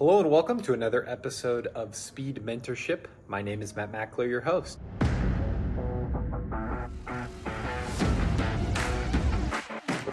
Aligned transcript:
Hello 0.00 0.18
and 0.18 0.28
welcome 0.30 0.62
to 0.62 0.72
another 0.72 1.06
episode 1.06 1.66
of 1.66 1.94
Speed 1.94 2.40
Mentorship. 2.42 3.04
My 3.28 3.42
name 3.42 3.60
is 3.60 3.76
Matt 3.76 3.92
Mackler, 3.92 4.26
your 4.26 4.40
host. 4.40 4.78
Well, 4.98 5.10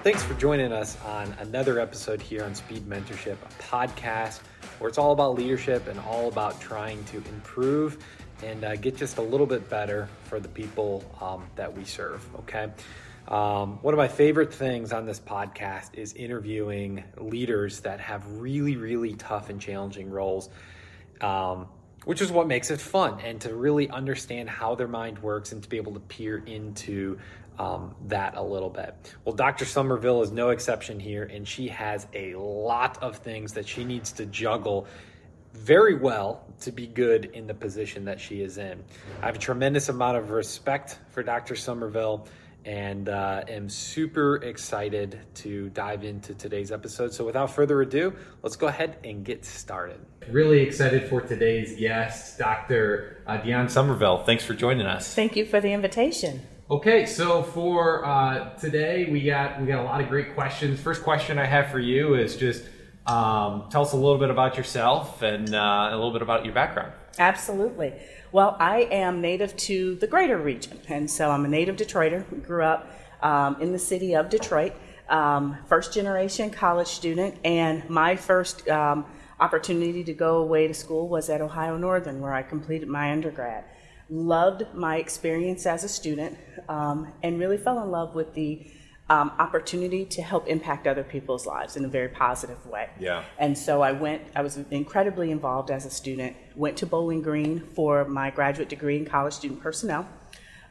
thanks 0.03 0.21
for 0.23 0.33
joining 0.33 0.73
us 0.73 0.97
on 1.05 1.33
another 1.39 1.79
episode 1.79 2.21
here 2.21 2.43
on 2.43 2.53
Speed 2.53 2.85
Mentorship, 2.85 3.37
a 3.41 3.63
podcast 3.63 4.41
where 4.79 4.89
it's 4.89 4.97
all 4.97 5.13
about 5.13 5.35
leadership 5.35 5.87
and 5.87 5.97
all 6.01 6.27
about 6.27 6.59
trying 6.59 7.01
to 7.05 7.23
improve 7.29 8.03
and 8.43 8.65
uh, 8.65 8.75
get 8.75 8.97
just 8.97 9.19
a 9.19 9.21
little 9.21 9.47
bit 9.47 9.69
better 9.69 10.09
for 10.25 10.41
the 10.41 10.49
people 10.49 11.01
um, 11.21 11.47
that 11.55 11.73
we 11.73 11.85
serve. 11.85 12.27
Okay. 12.39 12.67
Um, 13.27 13.79
one 13.81 13.93
of 13.93 13.97
my 13.97 14.07
favorite 14.07 14.53
things 14.53 14.93
on 14.93 15.05
this 15.05 15.19
podcast 15.19 15.95
is 15.95 16.13
interviewing 16.13 17.03
leaders 17.17 17.81
that 17.81 17.99
have 17.99 18.25
really, 18.39 18.77
really 18.77 19.15
tough 19.15 19.49
and 19.49 19.59
challenging 19.59 20.09
roles, 20.09 20.49
um, 21.19 21.67
which 22.05 22.21
is 22.21 22.31
what 22.31 22.47
makes 22.47 22.71
it 22.71 22.79
fun 22.79 23.19
and 23.19 23.41
to 23.41 23.53
really 23.53 23.89
understand 23.89 24.49
how 24.49 24.75
their 24.75 24.87
mind 24.87 25.19
works 25.19 25.51
and 25.51 25.61
to 25.61 25.67
be 25.67 25.75
able 25.75 25.93
to 25.93 25.99
peer 25.99 26.37
into 26.45 27.19
um, 27.59 27.95
that 28.07 28.37
a 28.37 28.41
little 28.41 28.69
bit. 28.69 29.15
Well, 29.25 29.35
Dr. 29.35 29.65
Somerville 29.65 30.21
is 30.21 30.31
no 30.31 30.49
exception 30.49 30.99
here, 30.99 31.23
and 31.23 31.45
she 31.45 31.67
has 31.69 32.07
a 32.13 32.35
lot 32.35 33.01
of 33.01 33.17
things 33.17 33.53
that 33.53 33.67
she 33.67 33.83
needs 33.83 34.11
to 34.13 34.25
juggle 34.25 34.87
very 35.53 35.95
well 35.95 36.45
to 36.61 36.71
be 36.71 36.87
good 36.87 37.25
in 37.33 37.47
the 37.47 37.53
position 37.53 38.05
that 38.05 38.19
she 38.19 38.41
is 38.41 38.57
in. 38.57 38.83
I 39.21 39.25
have 39.25 39.35
a 39.35 39.39
tremendous 39.39 39.89
amount 39.89 40.17
of 40.17 40.29
respect 40.29 40.99
for 41.09 41.23
Dr. 41.23 41.55
Somerville 41.55 42.27
and 42.67 43.07
uh, 43.07 43.43
am 43.47 43.69
super 43.69 44.35
excited 44.43 45.17
to 45.33 45.69
dive 45.69 46.03
into 46.03 46.35
today's 46.35 46.69
episode. 46.71 47.13
So, 47.13 47.25
without 47.25 47.49
further 47.49 47.81
ado, 47.81 48.13
let's 48.43 48.57
go 48.57 48.67
ahead 48.67 48.97
and 49.05 49.23
get 49.23 49.45
started. 49.45 49.99
Really 50.29 50.59
excited 50.59 51.07
for 51.07 51.21
today's 51.21 51.79
guest, 51.79 52.37
Dr. 52.37 53.23
Uh, 53.25 53.37
Dione 53.37 53.69
Somerville. 53.69 54.25
Thanks 54.25 54.43
for 54.43 54.53
joining 54.53 54.85
us. 54.85 55.15
Thank 55.15 55.37
you 55.37 55.45
for 55.45 55.61
the 55.61 55.71
invitation. 55.71 56.41
Okay, 56.69 57.05
so 57.05 57.41
for 57.41 58.05
uh, 58.05 58.53
today, 58.55 59.07
we 59.09 59.23
got 59.23 59.61
we 59.61 59.67
got 59.67 59.79
a 59.79 59.85
lot 59.85 60.01
of 60.01 60.09
great 60.09 60.35
questions. 60.35 60.77
First 60.81 61.03
question 61.03 61.39
I 61.39 61.45
have 61.45 61.71
for 61.71 61.79
you 61.79 62.15
is 62.15 62.35
just 62.35 62.65
um, 63.05 63.69
tell 63.69 63.83
us 63.83 63.93
a 63.93 63.95
little 63.95 64.17
bit 64.17 64.29
about 64.29 64.57
yourself 64.57 65.21
and 65.21 65.55
uh, 65.55 65.89
a 65.89 65.95
little 65.95 66.11
bit 66.11 66.21
about 66.21 66.43
your 66.43 66.53
background. 66.53 66.91
Absolutely. 67.19 67.93
Well, 68.31 68.55
I 68.59 68.81
am 68.91 69.21
native 69.21 69.55
to 69.57 69.95
the 69.95 70.07
greater 70.07 70.37
region, 70.37 70.79
and 70.87 71.09
so 71.09 71.31
I'm 71.31 71.45
a 71.45 71.47
native 71.47 71.75
Detroiter. 71.75 72.23
Grew 72.45 72.63
up 72.63 72.91
um, 73.21 73.59
in 73.59 73.71
the 73.71 73.79
city 73.79 74.15
of 74.15 74.29
Detroit, 74.29 74.73
um, 75.09 75.57
first 75.67 75.93
generation 75.93 76.49
college 76.49 76.87
student, 76.87 77.35
and 77.43 77.89
my 77.89 78.15
first 78.15 78.67
um, 78.69 79.05
opportunity 79.39 80.03
to 80.03 80.13
go 80.13 80.37
away 80.37 80.67
to 80.67 80.73
school 80.73 81.07
was 81.07 81.29
at 81.29 81.41
Ohio 81.41 81.77
Northern, 81.77 82.19
where 82.21 82.33
I 82.33 82.43
completed 82.43 82.87
my 82.87 83.11
undergrad. 83.11 83.65
Loved 84.09 84.63
my 84.73 84.97
experience 84.97 85.65
as 85.65 85.83
a 85.83 85.89
student, 85.89 86.37
um, 86.69 87.11
and 87.23 87.39
really 87.39 87.57
fell 87.57 87.81
in 87.81 87.89
love 87.89 88.13
with 88.13 88.33
the 88.35 88.67
um, 89.09 89.31
opportunity 89.39 90.03
to 90.05 90.21
help 90.21 90.47
impact 90.47 90.85
other 90.85 91.03
people's 91.03 91.45
lives 91.45 91.77
in 91.77 91.85
a 91.85 91.87
very 91.87 92.09
positive 92.09 92.65
way. 92.65 92.89
Yeah. 92.99 93.23
And 93.37 93.57
so 93.57 93.81
I 93.81 93.93
went, 93.93 94.21
I 94.35 94.41
was 94.41 94.57
incredibly 94.69 95.31
involved 95.31 95.71
as 95.71 95.85
a 95.85 95.89
student, 95.89 96.35
went 96.55 96.77
to 96.77 96.85
Bowling 96.85 97.21
Green 97.21 97.61
for 97.61 98.03
my 98.05 98.29
graduate 98.31 98.69
degree 98.69 98.97
in 98.97 99.05
college 99.05 99.33
student 99.33 99.61
personnel. 99.61 100.07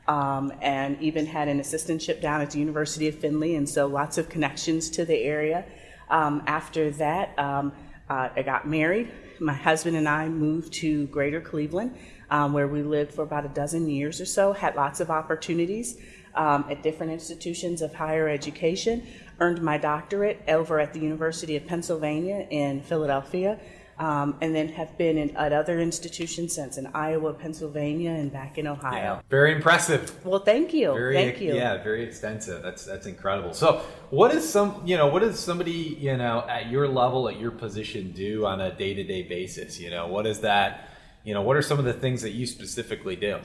Um, 0.09 0.53
and 0.63 1.03
even 1.03 1.27
had 1.27 1.49
an 1.49 1.59
assistantship 1.59 2.21
down 2.21 2.41
at 2.41 2.53
the 2.53 2.61
University 2.61 3.09
of 3.09 3.17
Findlay, 3.19 3.57
and 3.57 3.69
so 3.69 3.89
lots 3.89 4.19
of 4.19 4.29
connections 4.29 4.89
to 4.91 5.05
the 5.05 5.17
area. 5.17 5.65
Um, 6.09 6.45
after 6.47 6.93
that, 6.93 7.37
um, 7.37 7.73
uh, 8.09 8.29
I 8.37 8.43
got 8.43 8.69
married. 8.69 9.11
My 9.41 9.53
husband 9.53 9.97
and 9.97 10.09
I 10.09 10.29
moved 10.29 10.73
to 10.75 11.09
Greater 11.09 11.41
Cleveland, 11.41 11.97
um, 12.31 12.53
where 12.53 12.69
we 12.69 12.85
lived 12.85 13.15
for 13.15 13.23
about 13.23 13.47
a 13.47 13.49
dozen 13.49 13.89
years 13.89 14.21
or 14.21 14.27
so, 14.27 14.53
had 14.53 14.77
lots 14.77 15.01
of 15.01 15.11
opportunities 15.11 15.99
um, 16.37 16.67
at 16.71 16.83
different 16.83 17.13
institutions 17.13 17.83
of 17.83 17.95
higher 17.95 18.29
education. 18.29 19.07
Earned 19.41 19.61
my 19.63 19.77
doctorate 19.79 20.43
over 20.49 20.81
at 20.81 20.93
the 20.93 21.01
University 21.01 21.57
of 21.57 21.67
Pennsylvania 21.67 22.47
in 22.51 22.81
Philadelphia, 22.81 23.59
um, 23.99 24.37
and 24.41 24.55
then 24.55 24.69
have 24.69 24.97
been 24.97 25.19
in, 25.19 25.37
at 25.37 25.53
other 25.53 25.79
institutions 25.81 26.55
since 26.55 26.79
in 26.79 26.87
Iowa, 26.89 27.35
Pennsylvania, 27.35 28.11
and 28.11 28.33
back 28.33 28.59
in 28.59 28.67
Ohio. 28.67 28.97
Yeah. 28.97 29.21
Very 29.29 29.53
impressive. 29.53 30.25
Well, 30.25 30.41
thank 30.41 30.73
you. 30.73 30.93
Very, 30.93 31.15
thank 31.15 31.41
you. 31.41 31.55
Yeah, 31.55 31.83
very 31.83 32.03
extensive. 32.05 32.63
That's 32.63 32.85
that's 32.85 33.07
incredible. 33.07 33.53
So, 33.53 33.83
what 34.11 34.35
is 34.35 34.49
some 34.49 34.83
you 34.85 34.97
know 34.97 35.07
what 35.07 35.21
does 35.21 35.39
somebody 35.39 35.97
you 36.01 36.17
know 36.17 36.47
at 36.49 36.71
your 36.71 36.89
level 36.89 37.29
at 37.29 37.39
your 37.39 37.51
position 37.51 38.13
do 38.13 38.47
on 38.47 38.61
a 38.61 38.75
day 38.75 38.95
to 38.95 39.05
day 39.05 39.23
basis? 39.23 39.79
You 39.81 39.91
know, 39.91 40.07
what 40.07 40.27
is 40.27 40.41
that? 40.41 40.91
You 41.25 41.35
know, 41.35 41.43
what 41.43 41.57
are 41.57 41.63
some 41.63 41.79
of 41.79 41.85
the 41.85 41.93
things 41.93 42.23
that 42.23 42.31
you 42.31 42.47
specifically 42.47 43.17
do? 43.17 43.41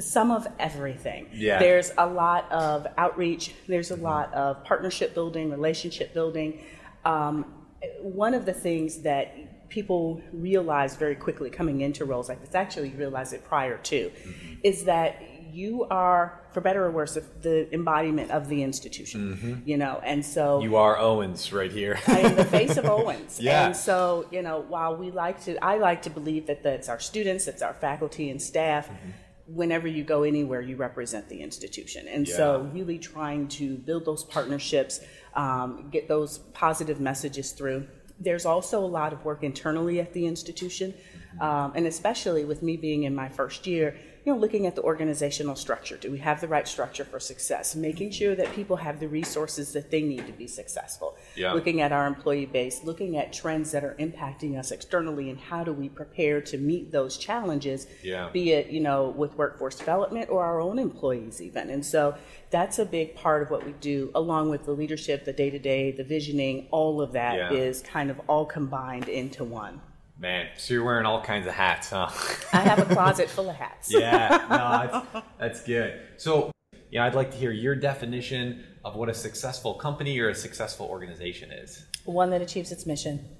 Some 0.00 0.30
of 0.30 0.46
everything. 0.58 1.28
Yeah. 1.32 1.58
There's 1.58 1.92
a 1.98 2.06
lot 2.06 2.50
of 2.50 2.86
outreach, 2.98 3.54
there's 3.66 3.90
a 3.90 3.96
lot 3.96 4.32
of 4.34 4.64
partnership 4.64 5.14
building, 5.14 5.50
relationship 5.50 6.14
building. 6.14 6.64
Um, 7.04 7.54
one 8.00 8.34
of 8.34 8.46
the 8.46 8.52
things 8.52 9.02
that 9.02 9.68
people 9.68 10.20
realize 10.32 10.96
very 10.96 11.14
quickly 11.14 11.50
coming 11.50 11.80
into 11.80 12.04
roles 12.04 12.28
like 12.28 12.40
this, 12.40 12.54
actually 12.54 12.90
you 12.90 12.96
realize 12.96 13.32
it 13.32 13.44
prior 13.44 13.78
to, 13.78 14.10
mm-hmm. 14.10 14.54
is 14.62 14.84
that 14.84 15.22
you 15.50 15.84
are, 15.84 16.40
for 16.52 16.60
better 16.60 16.84
or 16.84 16.90
worse, 16.90 17.18
the 17.42 17.72
embodiment 17.74 18.30
of 18.30 18.48
the 18.48 18.62
institution. 18.62 19.36
Mm-hmm. 19.36 19.68
You 19.68 19.76
know, 19.76 20.00
and 20.02 20.24
so 20.24 20.60
you 20.62 20.76
are 20.76 20.96
Owens 20.98 21.52
right 21.52 21.70
here. 21.70 21.98
I 22.06 22.20
am 22.20 22.36
the 22.36 22.44
face 22.44 22.76
of 22.76 22.86
Owens. 22.96 23.38
Yeah. 23.40 23.66
And 23.66 23.76
so 23.76 24.26
you 24.30 24.42
know, 24.42 24.60
while 24.60 24.96
we 24.96 25.10
like 25.10 25.42
to, 25.44 25.62
I 25.62 25.76
like 25.76 26.02
to 26.02 26.10
believe 26.10 26.46
that 26.46 26.62
that's 26.62 26.88
our 26.88 27.00
students, 27.00 27.44
that's 27.44 27.62
our 27.62 27.74
faculty 27.74 28.30
and 28.30 28.40
staff. 28.40 28.88
Mm-hmm 28.88 29.10
whenever 29.46 29.88
you 29.88 30.04
go 30.04 30.22
anywhere, 30.22 30.60
you 30.60 30.76
represent 30.76 31.28
the 31.28 31.42
institution. 31.42 32.08
And 32.08 32.26
yeah. 32.26 32.36
so, 32.36 32.70
really 32.72 32.98
trying 32.98 33.48
to 33.48 33.76
build 33.76 34.04
those 34.04 34.24
partnerships, 34.24 35.00
um, 35.34 35.88
get 35.90 36.08
those 36.08 36.38
positive 36.38 37.00
messages 37.00 37.52
through. 37.52 37.86
There's 38.20 38.46
also 38.46 38.84
a 38.84 38.86
lot 38.86 39.12
of 39.12 39.24
work 39.24 39.42
internally 39.42 40.00
at 40.00 40.12
the 40.12 40.26
institution, 40.26 40.94
um, 41.40 41.72
and 41.74 41.86
especially 41.86 42.44
with 42.44 42.62
me 42.62 42.76
being 42.76 43.02
in 43.04 43.14
my 43.14 43.28
first 43.28 43.66
year, 43.66 43.96
you 44.24 44.32
know, 44.32 44.38
looking 44.38 44.66
at 44.66 44.76
the 44.76 44.82
organizational 44.82 45.56
structure. 45.56 45.96
Do 45.96 46.10
we 46.10 46.18
have 46.18 46.40
the 46.40 46.48
right 46.48 46.68
structure 46.68 47.04
for 47.04 47.18
success? 47.18 47.74
Making 47.74 48.12
sure 48.12 48.36
that 48.36 48.52
people 48.54 48.76
have 48.76 49.00
the 49.00 49.08
resources 49.08 49.72
that 49.72 49.90
they 49.90 50.02
need 50.02 50.26
to 50.26 50.32
be 50.32 50.46
successful. 50.46 51.16
Yeah. 51.34 51.52
Looking 51.52 51.80
at 51.80 51.90
our 51.90 52.06
employee 52.06 52.46
base, 52.46 52.84
looking 52.84 53.16
at 53.16 53.32
trends 53.32 53.72
that 53.72 53.82
are 53.82 53.96
impacting 53.98 54.58
us 54.58 54.70
externally, 54.70 55.28
and 55.28 55.40
how 55.40 55.64
do 55.64 55.72
we 55.72 55.88
prepare 55.88 56.40
to 56.42 56.58
meet 56.58 56.92
those 56.92 57.16
challenges? 57.16 57.88
Yeah. 58.02 58.30
Be 58.32 58.52
it 58.52 58.68
you 58.68 58.80
know 58.80 59.08
with 59.08 59.36
workforce 59.36 59.76
development 59.76 60.30
or 60.30 60.44
our 60.44 60.60
own 60.60 60.78
employees 60.78 61.40
even. 61.40 61.70
And 61.70 61.84
so 61.84 62.14
that's 62.50 62.78
a 62.78 62.84
big 62.84 63.16
part 63.16 63.42
of 63.42 63.50
what 63.50 63.64
we 63.66 63.72
do, 63.72 64.10
along 64.14 64.50
with 64.50 64.64
the 64.64 64.72
leadership, 64.72 65.24
the 65.24 65.32
day 65.32 65.50
to 65.50 65.58
day, 65.58 65.90
the 65.90 66.04
visioning. 66.04 66.68
All 66.70 67.00
of 67.00 67.12
that 67.12 67.36
yeah. 67.36 67.50
is 67.50 67.82
kind 67.82 68.10
of 68.10 68.20
all 68.28 68.46
combined 68.46 69.08
into 69.08 69.42
one. 69.42 69.80
Man, 70.22 70.50
so 70.56 70.72
you're 70.72 70.84
wearing 70.84 71.04
all 71.04 71.20
kinds 71.20 71.48
of 71.48 71.52
hats, 71.52 71.90
huh? 71.90 72.08
I 72.52 72.60
have 72.60 72.78
a 72.78 72.84
closet 72.94 73.28
full 73.28 73.50
of 73.50 73.56
hats. 73.56 73.92
yeah, 73.92 74.46
no, 74.48 75.02
that's, 75.12 75.26
that's 75.36 75.64
good. 75.64 76.00
So, 76.16 76.52
yeah, 76.92 77.04
I'd 77.04 77.16
like 77.16 77.32
to 77.32 77.36
hear 77.36 77.50
your 77.50 77.74
definition 77.74 78.64
of 78.84 78.94
what 78.94 79.08
a 79.08 79.14
successful 79.14 79.74
company 79.74 80.20
or 80.20 80.28
a 80.28 80.34
successful 80.36 80.86
organization 80.86 81.50
is. 81.50 81.84
One 82.04 82.30
that 82.30 82.40
achieves 82.40 82.70
its 82.70 82.86
mission. 82.86 83.30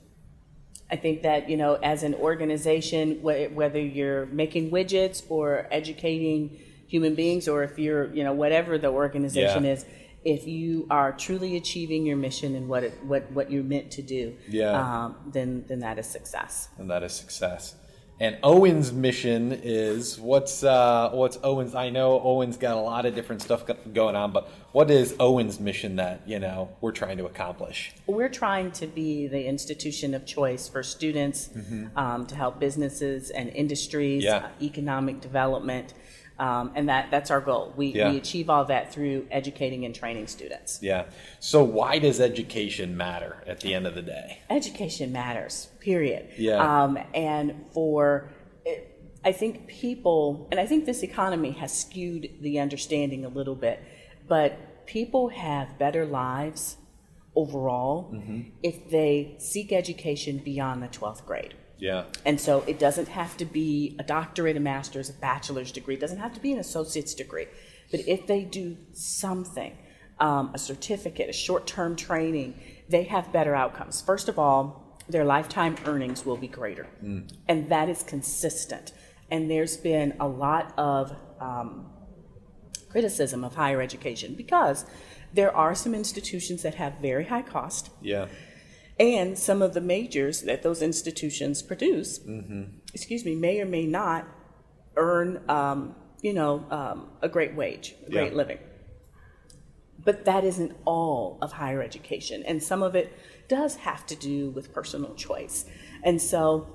I 0.91 0.97
think 0.97 1.22
that, 1.22 1.48
you 1.48 1.56
know, 1.56 1.75
as 1.76 2.03
an 2.03 2.15
organization, 2.15 3.22
whether 3.22 3.81
you're 3.81 4.26
making 4.26 4.72
widgets 4.72 5.22
or 5.28 5.69
educating 5.70 6.59
human 6.88 7.14
beings, 7.14 7.47
or 7.47 7.62
if 7.62 7.78
you're, 7.78 8.12
you 8.12 8.25
know, 8.25 8.32
whatever 8.32 8.76
the 8.76 8.88
organization 8.88 9.64
yeah. 9.66 9.75
is, 9.75 9.87
if 10.25 10.47
you 10.47 10.87
are 10.91 11.12
truly 11.12 11.56
achieving 11.56 12.06
your 12.06 12.16
mission 12.16 12.55
and 12.55 12.69
what 12.69 12.84
it, 12.84 13.05
what 13.05 13.31
what 13.33 13.50
you're 13.50 13.65
meant 13.65 13.91
to 13.93 14.03
do, 14.03 14.37
yeah, 14.49 14.71
um, 15.05 15.16
then 15.33 15.65
then 15.69 15.81
that 15.81 15.99
is 15.99 16.06
success. 16.06 16.69
And 16.78 16.91
that 16.91 17.03
is 17.03 17.12
success. 17.12 17.76
And 18.20 18.38
Owens' 18.44 18.93
mission 18.93 19.50
is 19.50 20.17
what's 20.17 20.62
uh, 20.62 21.11
what's 21.12 21.38
Owens'? 21.43 21.75
I 21.75 21.91
know 21.91 22.20
Owen's 22.20 22.56
got 22.56 22.76
a 22.76 22.81
lot 22.81 23.05
of 23.05 23.17
different 23.17 23.43
stuff 23.43 23.64
going 23.93 24.14
on, 24.14 24.31
but 24.31 24.49
what 24.70 24.93
is 24.93 25.17
Owens' 25.19 25.58
mission 25.58 25.97
that 25.97 26.23
you 26.25 26.38
know 26.38 26.69
we're 26.81 26.93
trying 26.93 27.19
to 27.19 27.26
accomplish? 27.26 27.93
We're 28.06 28.29
trying 28.29 28.70
to 28.73 28.87
be 28.87 29.26
the 29.26 29.44
institution 29.44 30.14
of 30.14 30.25
choice 30.25 30.69
for 30.69 30.85
students 30.85 31.49
mm-hmm. 31.49 31.99
um, 31.99 32.26
to 32.26 32.37
help 32.37 32.61
businesses 32.61 33.31
and 33.31 33.49
industries, 33.49 34.23
yeah. 34.23 34.37
uh, 34.37 34.49
economic 34.61 35.20
development. 35.20 35.94
Um, 36.43 36.73
and 36.75 36.89
that, 36.89 37.12
that's 37.12 37.31
our 37.31 37.41
goal. 37.41 37.73
We, 37.77 37.93
yeah. 37.93 38.11
we 38.11 38.17
achieve 38.17 38.50
all 38.50 38.65
that 38.65 38.93
through 38.93 39.29
educating 39.31 39.85
and 39.85 39.94
training 39.94 40.27
students. 40.27 40.81
Yeah. 40.83 41.05
So, 41.39 41.62
why 41.62 42.00
does 42.00 42.19
education 42.19 42.97
matter 42.97 43.44
at 43.47 43.61
the 43.61 43.73
end 43.73 43.87
of 43.87 43.94
the 43.94 44.03
day? 44.03 44.41
Education 44.50 45.12
matters, 45.12 45.69
period. 45.79 46.31
Yeah. 46.37 46.56
Um, 46.56 46.99
and 47.15 47.65
for, 47.73 48.29
I 49.25 49.31
think 49.31 49.69
people, 49.69 50.49
and 50.50 50.59
I 50.59 50.67
think 50.67 50.85
this 50.85 51.05
economy 51.05 51.53
has 51.53 51.79
skewed 51.79 52.29
the 52.41 52.59
understanding 52.59 53.25
a 53.25 53.29
little 53.29 53.55
bit, 53.55 53.81
but 54.27 54.85
people 54.85 55.29
have 55.29 55.79
better 55.79 56.05
lives 56.05 56.77
overall 57.37 58.12
if 58.65 58.91
they 58.91 59.37
seek 59.38 59.73
education 59.73 60.38
beyond 60.38 60.83
the 60.83 60.88
12th 60.88 61.25
grade. 61.25 61.55
Yeah. 61.82 62.05
And 62.25 62.40
so 62.40 62.62
it 62.69 62.79
doesn't 62.79 63.08
have 63.08 63.37
to 63.38 63.44
be 63.44 63.96
a 63.99 64.05
doctorate, 64.05 64.56
a 64.56 64.61
master's, 64.61 65.11
a 65.11 65.14
bachelor's 65.14 65.73
degree. 65.73 65.94
It 65.94 66.00
doesn't 66.00 66.19
have 66.19 66.32
to 66.34 66.40
be 66.40 66.52
an 66.52 66.61
associate's 66.61 67.12
degree. 67.12 67.46
But 67.90 68.06
if 68.06 68.29
they 68.29 68.44
do 68.44 68.76
something, 68.93 69.76
um, 70.20 70.52
a 70.55 70.58
certificate, 70.58 71.29
a 71.29 71.32
short 71.32 71.67
term 71.67 71.96
training, 71.96 72.55
they 72.88 73.02
have 73.05 73.32
better 73.32 73.56
outcomes. 73.56 74.00
First 74.00 74.29
of 74.29 74.38
all, 74.38 74.96
their 75.08 75.25
lifetime 75.25 75.75
earnings 75.84 76.25
will 76.25 76.37
be 76.37 76.46
greater. 76.46 76.87
And 77.49 77.69
that 77.69 77.88
is 77.88 78.05
consistent. 78.05 78.93
And 79.28 79.50
there's 79.50 79.76
been 79.76 80.14
a 80.20 80.28
lot 80.28 80.73
of 80.78 81.12
um, 81.40 81.90
criticism 82.90 83.43
of 83.43 83.56
higher 83.56 83.82
education 83.82 84.35
because 84.37 84.85
there 85.35 85.55
are 85.56 85.75
some 85.75 85.96
institutions 85.96 86.62
that 86.62 86.76
have 86.76 86.99
very 87.00 87.25
high 87.25 87.43
cost 87.43 87.90
Yeah. 88.00 88.28
And 89.02 89.37
some 89.37 89.62
of 89.62 89.75
the 89.75 89.81
majors 89.81 90.43
that 90.43 90.62
those 90.62 90.81
institutions 90.81 91.60
produce, 91.60 92.20
excuse 92.94 93.25
me, 93.25 93.34
may 93.34 93.60
or 93.60 93.66
may 93.66 93.84
not 93.84 94.26
earn, 94.96 95.43
um, 95.49 95.96
you 96.22 96.32
know, 96.32 96.64
um, 96.70 97.10
a 97.20 97.28
great 97.28 97.54
wage, 97.56 97.96
a 98.06 98.10
great 98.10 98.31
Yeah. 98.32 98.37
living. 98.37 98.58
But 100.04 100.25
that 100.25 100.44
isn't 100.44 100.72
all 100.84 101.38
of 101.43 101.52
higher 101.52 101.82
education, 101.82 102.44
and 102.46 102.62
some 102.62 102.82
of 102.82 102.94
it 102.94 103.12
does 103.49 103.75
have 103.76 104.06
to 104.06 104.14
do 104.14 104.50
with 104.50 104.72
personal 104.72 105.14
choice. 105.14 105.64
And 106.04 106.22
so 106.22 106.66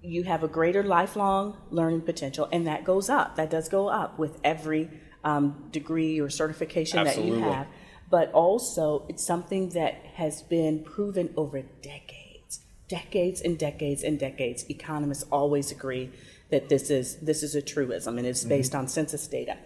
you 0.00 0.24
have 0.24 0.42
a 0.42 0.48
greater 0.48 0.82
lifelong 0.82 1.56
learning 1.70 2.02
potential, 2.02 2.48
and 2.52 2.66
that 2.66 2.84
goes 2.84 3.08
up. 3.08 3.36
That 3.36 3.50
does 3.50 3.68
go 3.68 3.88
up 3.88 4.18
with 4.18 4.40
every 4.42 4.90
um, 5.24 5.68
degree 5.70 6.20
or 6.20 6.28
certification 6.28 7.04
that 7.04 7.24
you 7.24 7.34
have. 7.34 7.68
But 8.12 8.30
also, 8.32 9.06
it's 9.08 9.24
something 9.24 9.70
that 9.70 9.94
has 10.20 10.42
been 10.42 10.74
proven 10.94 11.32
over 11.34 11.62
decades, 11.80 12.60
decades 12.86 13.40
and 13.40 13.58
decades 13.58 14.02
and 14.02 14.18
decades. 14.18 14.60
Economists 14.68 15.24
always 15.32 15.72
agree 15.72 16.10
that 16.50 16.68
this 16.68 16.90
is 16.90 17.06
this 17.28 17.42
is 17.42 17.54
a 17.54 17.62
truism, 17.62 18.18
and 18.18 18.26
it's 18.30 18.44
based 18.44 18.74
on 18.74 18.86
census 18.86 19.26
data. 19.26 19.56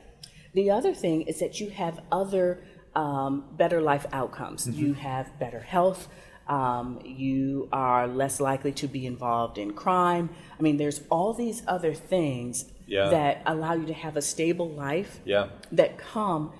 The 0.55 0.71
other 0.71 0.95
thing 0.95 1.23
is 1.23 1.41
that 1.41 1.59
you 1.61 1.71
have 1.71 1.99
other 2.21 2.63
um, 2.95 3.33
better 3.63 3.81
life 3.83 4.07
outcomes. 4.13 4.61
You 4.69 4.95
have 4.95 5.27
better 5.41 5.63
health. 5.75 6.07
Um, 6.47 7.01
you 7.05 7.69
are 7.73 8.07
less 8.07 8.39
likely 8.39 8.71
to 8.83 8.87
be 8.87 9.03
involved 9.07 9.59
in 9.59 9.73
crime. 9.73 10.31
I 10.57 10.63
mean, 10.63 10.77
there's 10.77 11.01
all 11.11 11.33
these 11.35 11.65
other 11.67 11.95
things 11.95 12.55
Yeah. 12.87 13.09
that 13.19 13.43
allow 13.45 13.75
you 13.81 13.87
to 13.87 13.93
have 14.05 14.17
a 14.17 14.23
stable 14.23 14.71
life 14.71 15.13
Yeah. 15.25 15.49
that 15.73 15.99
come 15.99 16.53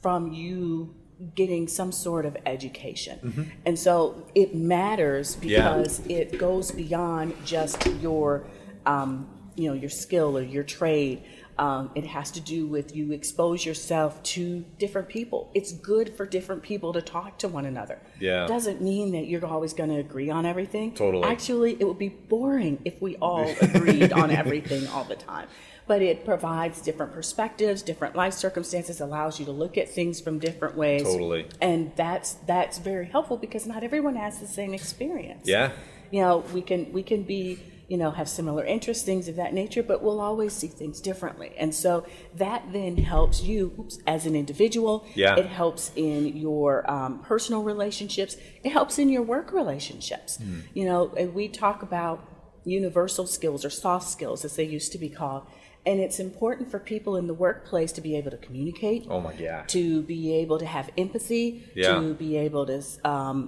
from 0.00 0.32
you 0.32 0.94
getting 1.34 1.66
some 1.68 1.90
sort 1.92 2.24
of 2.26 2.36
education. 2.46 3.52
And 3.66 3.78
so 3.78 4.26
it 4.34 4.54
matters 4.54 5.36
Mm-hmm. 5.36 5.48
Yeah. 5.48 5.76
because 5.76 6.06
it 6.06 6.38
goes 6.38 6.70
beyond 6.70 7.34
just 7.44 7.86
your 8.00 8.46
um, 8.86 9.28
you 9.56 9.68
know 9.68 9.74
your 9.74 9.90
skill 9.90 10.36
or 10.38 10.42
your 10.42 10.62
trade. 10.64 11.22
Um, 11.58 11.90
it 11.96 12.06
has 12.06 12.30
to 12.32 12.40
do 12.40 12.68
with 12.68 12.94
you 12.94 13.10
expose 13.10 13.66
yourself 13.66 14.22
to 14.34 14.64
different 14.78 15.08
people. 15.08 15.50
It's 15.54 15.72
good 15.72 16.16
for 16.16 16.24
different 16.24 16.62
people 16.62 16.92
to 16.92 17.02
talk 17.02 17.38
to 17.38 17.48
one 17.48 17.66
another. 17.66 17.98
Yeah. 18.20 18.44
It 18.44 18.48
doesn't 18.48 18.80
mean 18.80 19.10
that 19.12 19.26
you're 19.26 19.44
always 19.44 19.72
going 19.74 19.90
to 19.90 19.96
agree 19.96 20.30
on 20.30 20.46
everything. 20.46 20.94
Totally. 20.94 21.24
Actually, 21.24 21.76
it 21.80 21.84
would 21.84 21.98
be 21.98 22.10
boring 22.10 22.78
if 22.84 23.02
we 23.02 23.16
all 23.16 23.52
agreed 23.60 24.12
on 24.12 24.30
everything 24.42 24.86
all 24.86 25.02
the 25.02 25.16
time. 25.16 25.48
But 25.88 26.02
it 26.02 26.24
provides 26.24 26.80
different 26.80 27.12
perspectives, 27.12 27.82
different 27.82 28.14
life 28.14 28.34
circumstances, 28.34 29.00
allows 29.00 29.40
you 29.40 29.46
to 29.46 29.52
look 29.52 29.76
at 29.76 29.88
things 29.88 30.20
from 30.20 30.38
different 30.38 30.76
ways. 30.76 31.02
Totally. 31.02 31.46
And 31.60 31.92
that's 31.96 32.34
that's 32.46 32.78
very 32.78 33.06
helpful 33.06 33.38
because 33.38 33.66
not 33.66 33.82
everyone 33.82 34.14
has 34.14 34.38
the 34.38 34.46
same 34.46 34.74
experience. 34.74 35.48
Yeah. 35.48 35.72
You 36.10 36.20
know, 36.20 36.38
we 36.52 36.62
can 36.62 36.92
we 36.92 37.02
can 37.02 37.22
be 37.22 37.58
you 37.88 37.96
know 37.96 38.10
have 38.10 38.28
similar 38.28 38.64
interests, 38.64 39.02
things 39.02 39.28
of 39.28 39.36
that 39.36 39.54
nature, 39.54 39.82
but 39.82 40.02
we'll 40.02 40.20
always 40.20 40.52
see 40.52 40.68
things 40.68 41.00
differently. 41.00 41.54
And 41.58 41.74
so 41.74 42.06
that 42.34 42.64
then 42.70 42.98
helps 42.98 43.42
you 43.42 43.74
oops, 43.78 43.98
as 44.06 44.26
an 44.26 44.36
individual. 44.36 45.06
Yeah. 45.14 45.36
It 45.36 45.46
helps 45.46 45.90
in 45.96 46.36
your 46.36 46.88
um, 46.90 47.20
personal 47.20 47.62
relationships. 47.62 48.36
It 48.62 48.70
helps 48.70 48.98
in 48.98 49.08
your 49.08 49.22
work 49.22 49.52
relationships. 49.52 50.36
Hmm. 50.36 50.60
You 50.74 50.84
know, 50.84 51.06
we 51.34 51.48
talk 51.48 51.82
about 51.82 52.26
universal 52.64 53.26
skills 53.26 53.64
or 53.64 53.70
soft 53.70 54.08
skills, 54.08 54.44
as 54.44 54.56
they 54.56 54.64
used 54.64 54.92
to 54.92 54.98
be 54.98 55.08
called. 55.08 55.46
And 55.88 56.00
it's 56.00 56.20
important 56.20 56.70
for 56.70 56.78
people 56.78 57.16
in 57.16 57.26
the 57.26 57.34
workplace 57.46 57.92
to 57.92 58.02
be 58.08 58.12
able 58.20 58.30
to 58.30 58.36
communicate, 58.36 59.06
Oh 59.08 59.20
my 59.28 59.32
gosh. 59.34 59.66
to 59.68 60.02
be 60.02 60.34
able 60.42 60.58
to 60.58 60.66
have 60.66 60.86
empathy, 61.04 61.46
Yeah. 61.74 61.94
to 61.94 62.12
be 62.14 62.36
able 62.36 62.64
to 62.66 62.78
um, 63.14 63.38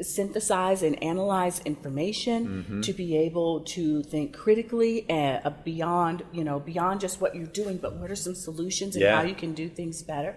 synthesize 0.00 0.82
and 0.82 1.00
analyze 1.12 1.56
information, 1.72 2.38
Mm-hmm. 2.48 2.80
to 2.88 2.92
be 2.92 3.16
able 3.16 3.60
to 3.76 4.02
think 4.02 4.26
critically 4.44 4.94
uh, 5.08 5.50
beyond, 5.64 6.24
you 6.32 6.42
know, 6.48 6.58
beyond 6.58 7.00
just 7.00 7.20
what 7.20 7.30
you're 7.36 7.46
doing, 7.62 7.76
but 7.84 7.94
what 8.00 8.10
are 8.10 8.16
some 8.26 8.34
solutions 8.34 8.96
and 8.96 9.02
Yeah. 9.04 9.16
how 9.18 9.22
you 9.22 9.36
can 9.36 9.52
do 9.54 9.68
things 9.68 10.02
better. 10.02 10.32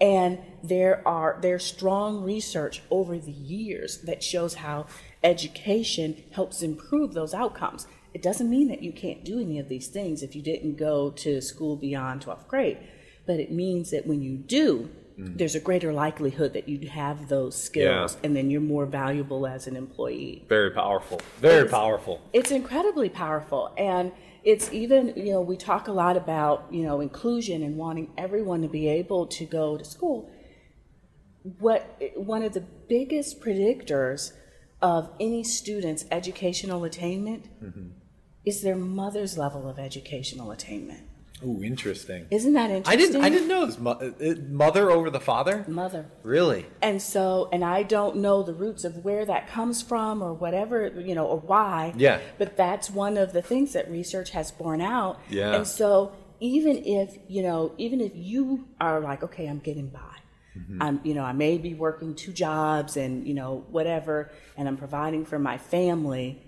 And 0.00 0.38
there 0.72 1.06
are 1.06 1.38
there's 1.44 1.64
strong 1.64 2.22
research 2.34 2.82
over 2.90 3.14
the 3.18 3.36
years 3.56 3.90
that 4.08 4.22
shows 4.32 4.54
how 4.54 4.86
education 5.22 6.08
helps 6.32 6.62
improve 6.62 7.12
those 7.14 7.32
outcomes. 7.34 7.86
It 8.12 8.22
doesn't 8.22 8.50
mean 8.50 8.68
that 8.68 8.82
you 8.82 8.92
can't 8.92 9.24
do 9.24 9.40
any 9.40 9.58
of 9.58 9.68
these 9.68 9.88
things 9.88 10.22
if 10.22 10.34
you 10.34 10.42
didn't 10.42 10.76
go 10.76 11.10
to 11.10 11.40
school 11.40 11.76
beyond 11.76 12.24
12th 12.24 12.48
grade, 12.48 12.78
but 13.26 13.38
it 13.38 13.52
means 13.52 13.90
that 13.90 14.06
when 14.06 14.20
you 14.20 14.36
do, 14.36 14.90
mm. 15.18 15.38
there's 15.38 15.54
a 15.54 15.60
greater 15.60 15.92
likelihood 15.92 16.52
that 16.54 16.68
you 16.68 16.88
have 16.88 17.28
those 17.28 17.60
skills 17.60 18.14
Yeah. 18.14 18.20
and 18.24 18.34
then 18.34 18.50
you're 18.50 18.60
more 18.60 18.86
valuable 18.86 19.46
as 19.46 19.66
an 19.66 19.76
employee. 19.76 20.44
Very 20.48 20.70
powerful. 20.70 21.20
Very 21.40 21.66
It's- 21.66 21.70
powerful. 21.70 22.20
It's 22.32 22.50
incredibly 22.50 23.08
powerful. 23.08 23.72
And 23.76 24.12
it's 24.42 24.72
even, 24.72 25.12
you 25.16 25.32
know, 25.32 25.40
we 25.40 25.56
talk 25.56 25.86
a 25.86 25.92
lot 25.92 26.16
about, 26.16 26.66
you 26.70 26.82
know, 26.82 27.00
inclusion 27.00 27.62
and 27.62 27.76
wanting 27.76 28.10
everyone 28.16 28.62
to 28.62 28.68
be 28.68 28.88
able 28.88 29.26
to 29.26 29.44
go 29.44 29.76
to 29.76 29.84
school. 29.84 30.30
What 31.58 31.98
one 32.16 32.42
of 32.42 32.54
the 32.54 32.60
biggest 32.88 33.40
predictors 33.40 34.32
of 34.82 35.10
any 35.20 35.44
student's 35.44 36.06
educational 36.10 36.84
attainment 36.84 37.48
mm-hmm. 37.62 37.88
Is 38.44 38.62
their 38.62 38.76
mother's 38.76 39.36
level 39.36 39.68
of 39.68 39.78
educational 39.78 40.50
attainment. 40.50 41.06
Ooh, 41.42 41.62
interesting. 41.62 42.26
Isn't 42.30 42.52
that 42.52 42.70
interesting? 42.70 42.92
I 42.92 42.96
didn't. 42.96 43.24
I 43.24 43.28
didn't 43.30 43.48
know 43.48 43.64
this. 43.64 43.78
Mo- 43.78 43.92
uh, 43.92 44.34
mother 44.48 44.90
over 44.90 45.08
the 45.08 45.20
father. 45.20 45.64
Mother. 45.66 46.04
Really? 46.22 46.66
And 46.82 47.00
so, 47.00 47.48
and 47.50 47.64
I 47.64 47.82
don't 47.82 48.16
know 48.16 48.42
the 48.42 48.52
roots 48.52 48.84
of 48.84 49.04
where 49.04 49.24
that 49.24 49.48
comes 49.48 49.80
from 49.80 50.20
or 50.20 50.34
whatever, 50.34 50.88
you 50.88 51.14
know, 51.14 51.26
or 51.26 51.38
why. 51.38 51.94
Yeah. 51.96 52.20
But 52.36 52.58
that's 52.58 52.90
one 52.90 53.16
of 53.16 53.32
the 53.32 53.40
things 53.40 53.72
that 53.72 53.90
research 53.90 54.30
has 54.30 54.50
borne 54.50 54.82
out. 54.82 55.18
Yeah. 55.30 55.54
And 55.54 55.66
so, 55.66 56.12
even 56.40 56.84
if, 56.84 57.16
you 57.26 57.42
know, 57.42 57.72
even 57.78 58.02
if 58.02 58.12
you 58.14 58.68
are 58.78 59.00
like, 59.00 59.22
okay, 59.22 59.46
I'm 59.46 59.60
getting 59.60 59.88
by. 59.88 60.00
Mm-hmm. 60.58 60.82
I'm, 60.82 61.00
you 61.04 61.14
know, 61.14 61.22
I 61.22 61.32
may 61.32 61.56
be 61.56 61.74
working 61.74 62.14
two 62.14 62.32
jobs 62.32 62.96
and, 62.96 63.26
you 63.26 63.34
know, 63.34 63.64
whatever, 63.70 64.30
and 64.56 64.68
I'm 64.68 64.76
providing 64.76 65.24
for 65.24 65.38
my 65.38 65.56
family. 65.56 66.42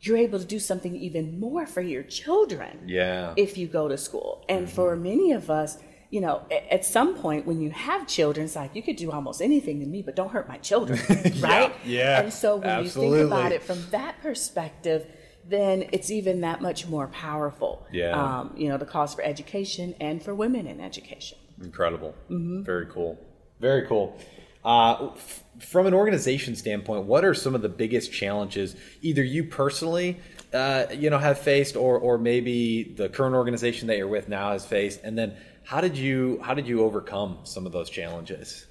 You're 0.00 0.18
able 0.18 0.38
to 0.38 0.44
do 0.44 0.58
something 0.58 0.94
even 0.96 1.40
more 1.40 1.66
for 1.66 1.80
your 1.80 2.02
children 2.02 2.82
Yeah. 2.86 3.32
if 3.36 3.56
you 3.58 3.66
go 3.66 3.88
to 3.88 3.96
school. 3.96 4.44
And 4.48 4.66
Mm-hmm. 4.66 4.74
for 4.74 4.96
many 4.96 5.32
of 5.32 5.50
us, 5.50 5.78
you 6.10 6.20
know, 6.20 6.42
at 6.70 6.84
some 6.84 7.16
point 7.16 7.46
when 7.46 7.60
you 7.60 7.70
have 7.70 8.06
children, 8.06 8.44
it's 8.46 8.54
like 8.56 8.74
you 8.76 8.82
could 8.82 8.96
do 8.96 9.10
almost 9.10 9.40
anything 9.42 9.80
to 9.80 9.86
me, 9.86 10.02
but 10.02 10.14
don't 10.14 10.30
hurt 10.30 10.48
my 10.48 10.58
children, 10.58 10.98
right? 11.40 11.74
yeah, 11.84 12.20
And 12.20 12.32
so 12.32 12.56
when 12.56 12.84
you 12.84 12.88
think 12.90 13.16
about 13.16 13.52
it 13.52 13.62
from 13.62 13.78
that 13.90 14.20
perspective, 14.22 15.06
then 15.48 15.88
it's 15.92 16.10
even 16.10 16.40
that 16.42 16.60
much 16.60 16.86
more 16.86 17.08
powerful. 17.08 17.86
Yeah. 17.92 18.10
Um, 18.40 18.54
you 18.56 18.68
know, 18.68 18.76
the 18.76 18.86
cause 18.86 19.14
for 19.14 19.22
education 19.22 19.94
and 20.00 20.22
for 20.22 20.34
women 20.34 20.66
in 20.66 20.80
education. 20.80 21.38
Incredible. 21.62 22.14
Very 22.28 22.86
cool. 22.86 23.18
Very 23.60 23.86
cool. 23.86 24.16
Uh, 24.66 25.12
f- 25.14 25.44
from 25.60 25.86
an 25.86 25.94
organization 25.94 26.56
standpoint, 26.56 27.04
what 27.04 27.24
are 27.24 27.34
some 27.34 27.54
of 27.54 27.62
the 27.62 27.68
biggest 27.68 28.12
challenges 28.12 28.74
either 29.00 29.22
you 29.22 29.44
personally, 29.44 30.18
uh, 30.52 30.86
you 30.92 31.08
know, 31.08 31.18
have 31.18 31.38
faced, 31.38 31.76
or 31.76 31.96
or 31.98 32.18
maybe 32.18 32.82
the 32.96 33.08
current 33.08 33.36
organization 33.36 33.86
that 33.86 33.96
you're 33.96 34.08
with 34.08 34.28
now 34.28 34.50
has 34.50 34.66
faced, 34.66 35.00
and 35.04 35.16
then 35.16 35.36
how 35.62 35.80
did 35.80 35.96
you 35.96 36.40
how 36.42 36.52
did 36.52 36.66
you 36.66 36.82
overcome 36.82 37.38
some 37.44 37.64
of 37.64 37.70
those 37.70 37.88
challenges? 37.88 38.66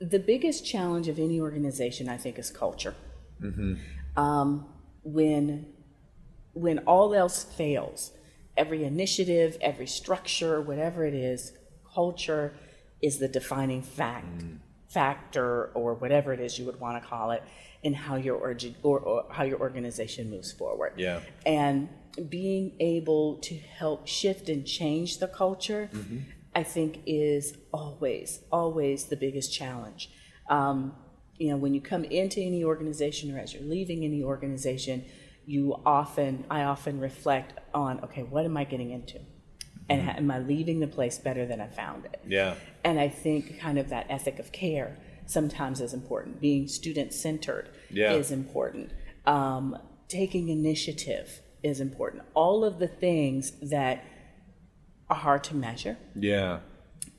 The 0.00 0.18
biggest 0.18 0.64
challenge 0.64 1.08
of 1.08 1.18
any 1.18 1.38
organization, 1.38 2.08
I 2.08 2.16
think, 2.16 2.38
is 2.38 2.50
culture. 2.50 2.94
Um, 4.16 4.66
when 5.04 5.66
when 6.54 6.78
all 6.80 7.14
else 7.14 7.44
fails, 7.44 8.12
every 8.56 8.84
initiative, 8.84 9.58
every 9.60 9.86
structure, 9.86 10.62
whatever 10.62 11.04
it 11.04 11.14
is, 11.14 11.52
culture 11.94 12.54
is 13.02 13.18
the 13.18 13.28
defining 13.28 13.82
fact, 13.82 14.44
factor, 14.92 15.70
or 15.74 15.94
whatever 15.94 16.32
it 16.32 16.40
is 16.40 16.58
you 16.58 16.66
would 16.66 16.80
want 16.80 17.02
to 17.02 17.08
call 17.08 17.30
it, 17.30 17.42
in 17.82 17.94
how 17.94 18.16
your 18.16 18.38
orgi- 18.38 18.74
or, 18.82 18.98
or 19.00 19.24
how 19.30 19.44
your 19.44 19.58
organization 19.60 20.28
moves 20.28 20.52
forward. 20.52 20.92
Yeah. 20.96 21.20
And 21.46 21.88
being 22.28 22.72
able 22.80 23.36
to 23.36 23.54
help 23.56 24.06
shift 24.06 24.48
and 24.48 24.66
change 24.66 25.18
the 25.18 25.28
culture, 25.28 25.88
I 26.54 26.64
think, 26.64 27.00
is 27.06 27.56
always, 27.72 28.40
always 28.50 29.04
the 29.04 29.16
biggest 29.16 29.54
challenge. 29.54 30.10
Um, 30.48 30.94
you 31.38 31.50
know, 31.50 31.56
when 31.56 31.72
you 31.72 31.80
come 31.80 32.04
into 32.04 32.40
any 32.40 32.64
organization 32.64 33.34
or 33.34 33.38
as 33.38 33.54
you're 33.54 33.62
leaving 33.62 34.04
any 34.04 34.22
organization, 34.22 35.04
you 35.46 35.80
often, 35.86 36.44
I 36.50 36.64
often 36.64 37.00
reflect 37.00 37.58
on, 37.72 38.00
okay, 38.04 38.24
what 38.24 38.44
am 38.44 38.56
I 38.56 38.64
getting 38.64 38.90
into? 38.90 39.20
And 39.90 40.02
mm-hmm. 40.02 40.18
am 40.18 40.30
I 40.30 40.38
leaving 40.38 40.78
the 40.78 40.86
place 40.86 41.18
better 41.18 41.44
than 41.44 41.60
I 41.60 41.66
found 41.66 42.04
it? 42.04 42.20
Yeah. 42.26 42.54
And 42.84 42.98
I 43.00 43.08
think 43.08 43.58
kind 43.58 43.78
of 43.78 43.88
that 43.88 44.06
ethic 44.08 44.38
of 44.38 44.52
care 44.52 44.96
sometimes 45.26 45.80
is 45.80 45.92
important. 45.92 46.40
Being 46.40 46.68
student 46.68 47.12
centered 47.12 47.68
yeah. 47.90 48.12
is 48.12 48.30
important. 48.30 48.92
Um, 49.26 49.76
taking 50.08 50.48
initiative 50.48 51.40
is 51.62 51.80
important. 51.80 52.22
All 52.34 52.64
of 52.64 52.78
the 52.78 52.88
things 52.88 53.52
that 53.62 54.04
are 55.08 55.16
hard 55.16 55.44
to 55.44 55.56
measure. 55.56 55.98
Yeah. 56.14 56.60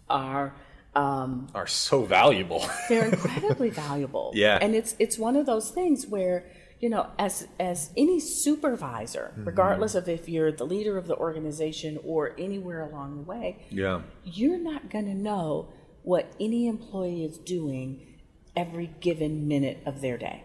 Are 0.09 0.55
um, 0.93 1.47
are 1.55 1.67
so 1.67 2.03
valuable. 2.03 2.65
they're 2.89 3.05
incredibly 3.09 3.69
valuable. 3.69 4.31
Yeah. 4.33 4.59
And 4.61 4.75
it's 4.75 4.95
it's 4.97 5.17
one 5.17 5.35
of 5.35 5.45
those 5.45 5.71
things 5.71 6.07
where 6.07 6.45
you 6.81 6.89
know, 6.89 7.07
as 7.19 7.47
as 7.59 7.91
any 7.95 8.19
supervisor, 8.19 9.31
mm-hmm. 9.33 9.45
regardless 9.45 9.93
of 9.93 10.09
if 10.09 10.27
you're 10.27 10.51
the 10.51 10.65
leader 10.65 10.97
of 10.97 11.07
the 11.07 11.15
organization 11.15 11.99
or 12.03 12.35
anywhere 12.39 12.81
along 12.81 13.17
the 13.17 13.21
way, 13.21 13.63
yeah, 13.69 14.01
you're 14.23 14.57
not 14.57 14.89
going 14.89 15.05
to 15.05 15.13
know 15.13 15.71
what 16.01 16.33
any 16.39 16.67
employee 16.67 17.23
is 17.23 17.37
doing 17.37 18.17
every 18.55 18.87
given 18.99 19.47
minute 19.47 19.77
of 19.85 20.01
their 20.01 20.17
day. 20.17 20.43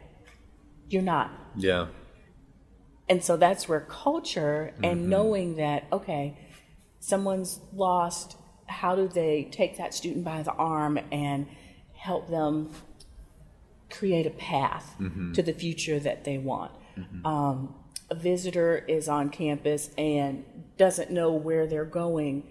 You're 0.88 1.02
not. 1.02 1.30
Yeah. 1.56 1.86
And 3.08 3.24
so 3.24 3.38
that's 3.38 3.66
where 3.66 3.80
culture 3.80 4.74
and 4.82 5.00
mm-hmm. 5.00 5.08
knowing 5.08 5.56
that 5.56 5.84
okay, 5.90 6.38
someone's 7.00 7.60
lost, 7.72 8.36
how 8.66 8.94
do 8.94 9.08
they 9.08 9.48
take 9.50 9.78
that 9.78 9.94
student 9.94 10.22
by 10.22 10.42
the 10.42 10.52
arm 10.52 10.98
and 11.10 11.46
help 11.94 12.28
them 12.28 12.72
create 13.90 14.26
a 14.26 14.30
path 14.30 14.94
mm-hmm. 15.00 15.32
to 15.32 15.42
the 15.42 15.52
future 15.52 15.98
that 16.00 16.24
they 16.24 16.38
want. 16.38 16.72
Mm-hmm. 16.96 17.26
Um, 17.26 17.74
a 18.10 18.14
visitor 18.14 18.84
is 18.88 19.08
on 19.08 19.30
campus 19.30 19.90
and 19.98 20.44
doesn't 20.76 21.10
know 21.10 21.32
where 21.32 21.66
they're 21.66 21.84
going. 21.84 22.44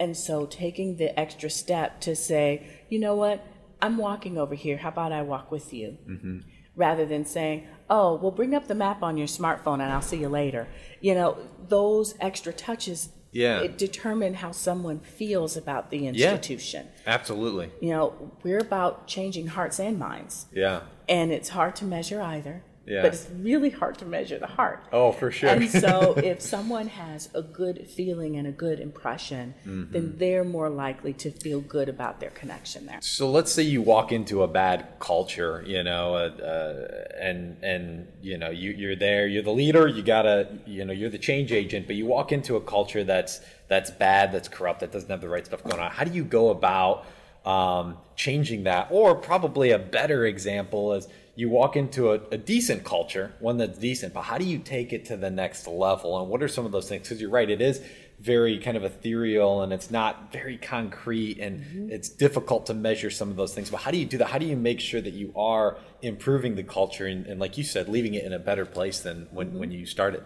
And 0.00 0.16
so 0.16 0.46
taking 0.46 0.96
the 0.96 1.18
extra 1.18 1.50
step 1.50 2.00
to 2.02 2.16
say, 2.16 2.66
you 2.88 2.98
know 2.98 3.14
what, 3.14 3.46
I'm 3.80 3.96
walking 3.96 4.38
over 4.38 4.54
here. 4.54 4.78
How 4.78 4.88
about 4.88 5.12
I 5.12 5.22
walk 5.22 5.50
with 5.50 5.72
you? 5.72 5.98
Mm-hmm. 6.08 6.38
Rather 6.76 7.06
than 7.06 7.24
saying, 7.24 7.66
oh, 7.88 8.14
well, 8.16 8.30
bring 8.30 8.54
up 8.54 8.66
the 8.66 8.74
map 8.74 9.02
on 9.02 9.16
your 9.16 9.28
smartphone 9.28 9.74
and 9.74 9.92
I'll 9.92 10.02
see 10.02 10.16
you 10.16 10.28
later. 10.28 10.66
You 11.00 11.14
know, 11.14 11.38
those 11.68 12.14
extra 12.18 12.52
touches 12.52 13.10
yeah. 13.34 13.60
it 13.60 13.76
determine 13.76 14.34
how 14.34 14.52
someone 14.52 15.00
feels 15.00 15.56
about 15.56 15.90
the 15.90 16.06
institution. 16.06 16.86
Yeah, 16.86 17.14
absolutely. 17.14 17.70
You 17.80 17.90
know, 17.90 18.32
we're 18.42 18.60
about 18.60 19.06
changing 19.06 19.48
hearts 19.48 19.78
and 19.78 19.98
minds. 19.98 20.46
Yeah. 20.52 20.82
And 21.08 21.32
it's 21.32 21.50
hard 21.50 21.76
to 21.76 21.84
measure 21.84 22.22
either. 22.22 22.62
Yeah. 22.86 23.02
But 23.02 23.14
it's 23.14 23.28
really 23.38 23.70
hard 23.70 23.98
to 23.98 24.04
measure 24.04 24.38
the 24.38 24.46
heart. 24.46 24.84
Oh, 24.92 25.12
for 25.12 25.30
sure. 25.30 25.48
And 25.48 25.70
so 25.70 26.14
if 26.16 26.40
someone 26.40 26.88
has 26.88 27.30
a 27.34 27.42
good 27.42 27.88
feeling 27.88 28.36
and 28.36 28.46
a 28.46 28.52
good 28.52 28.78
impression, 28.78 29.54
mm-hmm. 29.66 29.92
then 29.92 30.14
they're 30.18 30.44
more 30.44 30.68
likely 30.68 31.12
to 31.14 31.30
feel 31.30 31.60
good 31.60 31.88
about 31.88 32.20
their 32.20 32.30
connection 32.30 32.86
there. 32.86 32.98
So 33.00 33.30
let's 33.30 33.52
say 33.52 33.62
you 33.62 33.80
walk 33.80 34.12
into 34.12 34.42
a 34.42 34.48
bad 34.48 34.86
culture, 34.98 35.64
you 35.66 35.82
know, 35.82 36.14
uh, 36.14 36.42
uh, 36.42 37.14
and 37.18 37.56
and 37.62 38.08
you 38.20 38.36
know 38.36 38.50
you, 38.50 38.72
you're 38.72 38.96
there, 38.96 39.26
you're 39.26 39.42
the 39.42 39.50
leader, 39.52 39.88
you 39.88 40.02
gotta, 40.02 40.58
you 40.66 40.84
know, 40.84 40.92
you're 40.92 41.10
the 41.10 41.18
change 41.18 41.52
agent, 41.52 41.86
but 41.86 41.96
you 41.96 42.06
walk 42.06 42.32
into 42.32 42.56
a 42.56 42.60
culture 42.60 43.04
that's 43.04 43.40
that's 43.68 43.90
bad, 43.90 44.32
that's 44.32 44.48
corrupt, 44.48 44.80
that 44.80 44.92
doesn't 44.92 45.10
have 45.10 45.20
the 45.20 45.28
right 45.28 45.46
stuff 45.46 45.62
going 45.64 45.80
on. 45.80 45.90
How 45.90 46.04
do 46.04 46.12
you 46.12 46.24
go 46.24 46.50
about 46.50 47.06
um, 47.46 47.96
changing 48.14 48.64
that? 48.64 48.88
Or 48.90 49.14
probably 49.14 49.70
a 49.70 49.78
better 49.78 50.26
example 50.26 50.92
is 50.92 51.08
you 51.36 51.48
walk 51.48 51.76
into 51.76 52.12
a, 52.12 52.20
a, 52.30 52.38
decent 52.38 52.84
culture, 52.84 53.32
one 53.40 53.56
that's 53.56 53.78
decent, 53.78 54.14
but 54.14 54.22
how 54.22 54.38
do 54.38 54.44
you 54.44 54.58
take 54.58 54.92
it 54.92 55.04
to 55.06 55.16
the 55.16 55.30
next 55.30 55.66
level? 55.66 56.20
And 56.20 56.28
what 56.28 56.42
are 56.42 56.48
some 56.48 56.64
of 56.64 56.72
those 56.72 56.88
things? 56.88 57.02
Because 57.02 57.20
you're 57.20 57.30
right, 57.30 57.50
it 57.50 57.60
is 57.60 57.80
very 58.20 58.58
kind 58.58 58.76
of 58.76 58.84
ethereal 58.84 59.62
and 59.62 59.72
it's 59.72 59.90
not 59.90 60.32
very 60.32 60.56
concrete 60.56 61.38
and 61.40 61.60
mm-hmm. 61.60 61.90
it's 61.90 62.08
difficult 62.08 62.66
to 62.66 62.74
measure 62.74 63.10
some 63.10 63.30
of 63.30 63.36
those 63.36 63.52
things. 63.52 63.70
But 63.70 63.78
how 63.78 63.90
do 63.90 63.98
you 63.98 64.06
do 64.06 64.18
that? 64.18 64.28
How 64.28 64.38
do 64.38 64.46
you 64.46 64.56
make 64.56 64.80
sure 64.80 65.00
that 65.00 65.12
you 65.12 65.32
are 65.36 65.76
improving 66.02 66.54
the 66.54 66.62
culture 66.62 67.06
and, 67.06 67.26
and 67.26 67.40
like 67.40 67.58
you 67.58 67.64
said, 67.64 67.88
leaving 67.88 68.14
it 68.14 68.24
in 68.24 68.32
a 68.32 68.38
better 68.38 68.64
place 68.64 69.00
than 69.00 69.26
when, 69.32 69.48
mm-hmm. 69.48 69.58
when 69.58 69.70
you 69.72 69.86
started? 69.86 70.22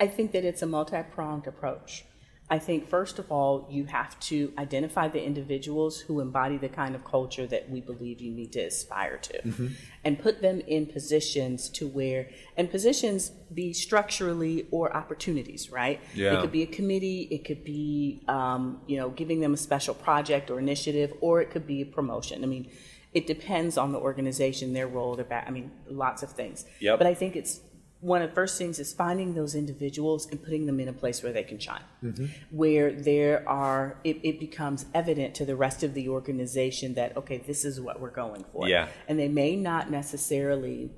I 0.00 0.08
think 0.08 0.32
that 0.32 0.44
it's 0.44 0.62
a 0.62 0.66
multi 0.66 1.02
pronged 1.14 1.46
approach. 1.46 2.04
I 2.52 2.58
think, 2.58 2.86
first 2.86 3.18
of 3.18 3.32
all, 3.32 3.66
you 3.70 3.86
have 3.86 4.20
to 4.20 4.52
identify 4.58 5.08
the 5.08 5.24
individuals 5.24 5.98
who 6.00 6.20
embody 6.20 6.58
the 6.58 6.68
kind 6.68 6.94
of 6.94 7.02
culture 7.02 7.46
that 7.46 7.70
we 7.70 7.80
believe 7.80 8.20
you 8.20 8.30
need 8.30 8.52
to 8.52 8.60
aspire 8.60 9.16
to 9.16 9.42
mm-hmm. 9.42 9.68
and 10.04 10.18
put 10.18 10.42
them 10.42 10.60
in 10.66 10.84
positions 10.84 11.70
to 11.70 11.88
where, 11.88 12.28
and 12.58 12.70
positions 12.70 13.30
be 13.54 13.72
structurally 13.72 14.66
or 14.70 14.94
opportunities, 14.94 15.72
right? 15.72 15.98
Yeah. 16.14 16.34
It 16.34 16.42
could 16.42 16.52
be 16.52 16.62
a 16.62 16.66
committee, 16.66 17.22
it 17.30 17.46
could 17.46 17.64
be, 17.64 18.22
um, 18.28 18.82
you 18.86 18.98
know, 18.98 19.08
giving 19.08 19.40
them 19.40 19.54
a 19.54 19.56
special 19.56 19.94
project 19.94 20.50
or 20.50 20.58
initiative, 20.58 21.14
or 21.22 21.40
it 21.40 21.50
could 21.50 21.66
be 21.66 21.80
a 21.80 21.86
promotion. 21.86 22.44
I 22.44 22.48
mean, 22.48 22.70
it 23.14 23.26
depends 23.26 23.78
on 23.78 23.92
the 23.92 23.98
organization, 23.98 24.74
their 24.74 24.88
role, 24.88 25.16
their 25.16 25.24
back, 25.24 25.46
I 25.48 25.50
mean, 25.50 25.70
lots 25.88 26.22
of 26.22 26.32
things. 26.32 26.66
Yep. 26.80 26.98
But 26.98 27.06
I 27.06 27.14
think 27.14 27.34
it's 27.34 27.60
one 28.02 28.20
of 28.20 28.30
the 28.30 28.34
first 28.34 28.58
things 28.58 28.80
is 28.80 28.92
finding 28.92 29.34
those 29.34 29.54
individuals 29.54 30.26
and 30.26 30.42
putting 30.42 30.66
them 30.66 30.80
in 30.80 30.88
a 30.88 30.92
place 30.92 31.22
where 31.22 31.32
they 31.32 31.44
can 31.44 31.56
shine, 31.56 31.84
mm-hmm. 32.02 32.26
where 32.50 32.92
there 32.92 33.48
are 33.48 33.96
it, 34.02 34.18
it, 34.24 34.40
becomes 34.40 34.86
evident 34.92 35.36
to 35.36 35.44
the 35.44 35.54
rest 35.54 35.84
of 35.84 35.94
the 35.94 36.08
organization 36.08 36.94
that 36.94 37.16
okay, 37.16 37.38
this 37.38 37.64
is 37.64 37.80
what 37.80 38.00
we're 38.00 38.10
going 38.10 38.44
for. 38.52 38.68
Yeah, 38.68 38.88
and 39.06 39.20
they 39.20 39.28
may 39.28 39.54
not 39.54 39.88
necessarily 39.88 40.90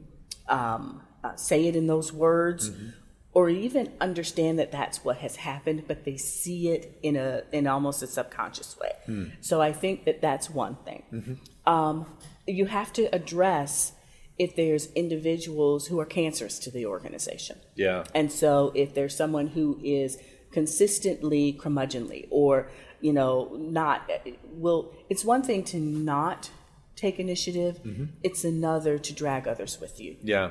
um, 0.49 1.03
uh, 1.23 1.37
say 1.37 1.67
it 1.67 1.77
in 1.77 1.87
those 1.87 2.13
words. 2.13 2.71
Mm-hmm. 2.71 2.89
Or 3.37 3.51
even 3.51 3.93
understand 4.01 4.61
that 4.61 4.71
that's 4.71 5.05
what 5.05 5.17
has 5.17 5.35
happened, 5.35 5.89
but 5.89 6.05
they 6.05 6.17
see 6.17 6.69
it 6.69 7.01
in 7.03 7.17
a 7.17 7.43
in 7.51 7.67
almost 7.67 8.01
a 8.01 8.07
subconscious 8.07 8.79
way. 8.79 8.93
Mm. 9.09 9.33
So 9.41 9.61
I 9.61 9.73
think 9.73 10.05
that 10.05 10.23
that's 10.23 10.49
one 10.49 10.77
thing. 10.85 11.03
Mm-hmm. 11.13 11.69
Um, 11.69 12.07
you 12.47 12.67
have 12.67 12.93
to 12.93 13.13
address 13.13 13.91
if 14.39 14.57
there's 14.57 14.91
individuals 14.93 15.87
who 15.87 16.01
are 16.01 16.05
cancerous 16.07 16.59
to 16.59 16.71
the 16.71 16.87
organization. 16.87 17.59
Yeah. 17.75 18.05
And 18.15 18.33
so 18.33 18.73
if 18.75 18.95
there's 18.95 19.17
someone 19.17 19.49
who 19.49 19.79
is 19.83 20.19
consistently 20.51 21.53
curmudgeonly 21.53 22.29
or, 22.31 22.69
you 23.01 23.13
know, 23.13 23.51
not 23.57 24.11
will 24.53 24.93
it's 25.09 25.25
one 25.25 25.43
thing 25.43 25.63
to 25.65 25.79
not 25.79 26.51
take 26.97 27.19
initiative, 27.19 27.81
mm-hmm. 27.83 28.05
it's 28.23 28.45
another 28.45 28.99
to 28.99 29.13
drag 29.13 29.47
others 29.47 29.81
with 29.81 30.01
you. 30.01 30.17
Yeah. 30.23 30.51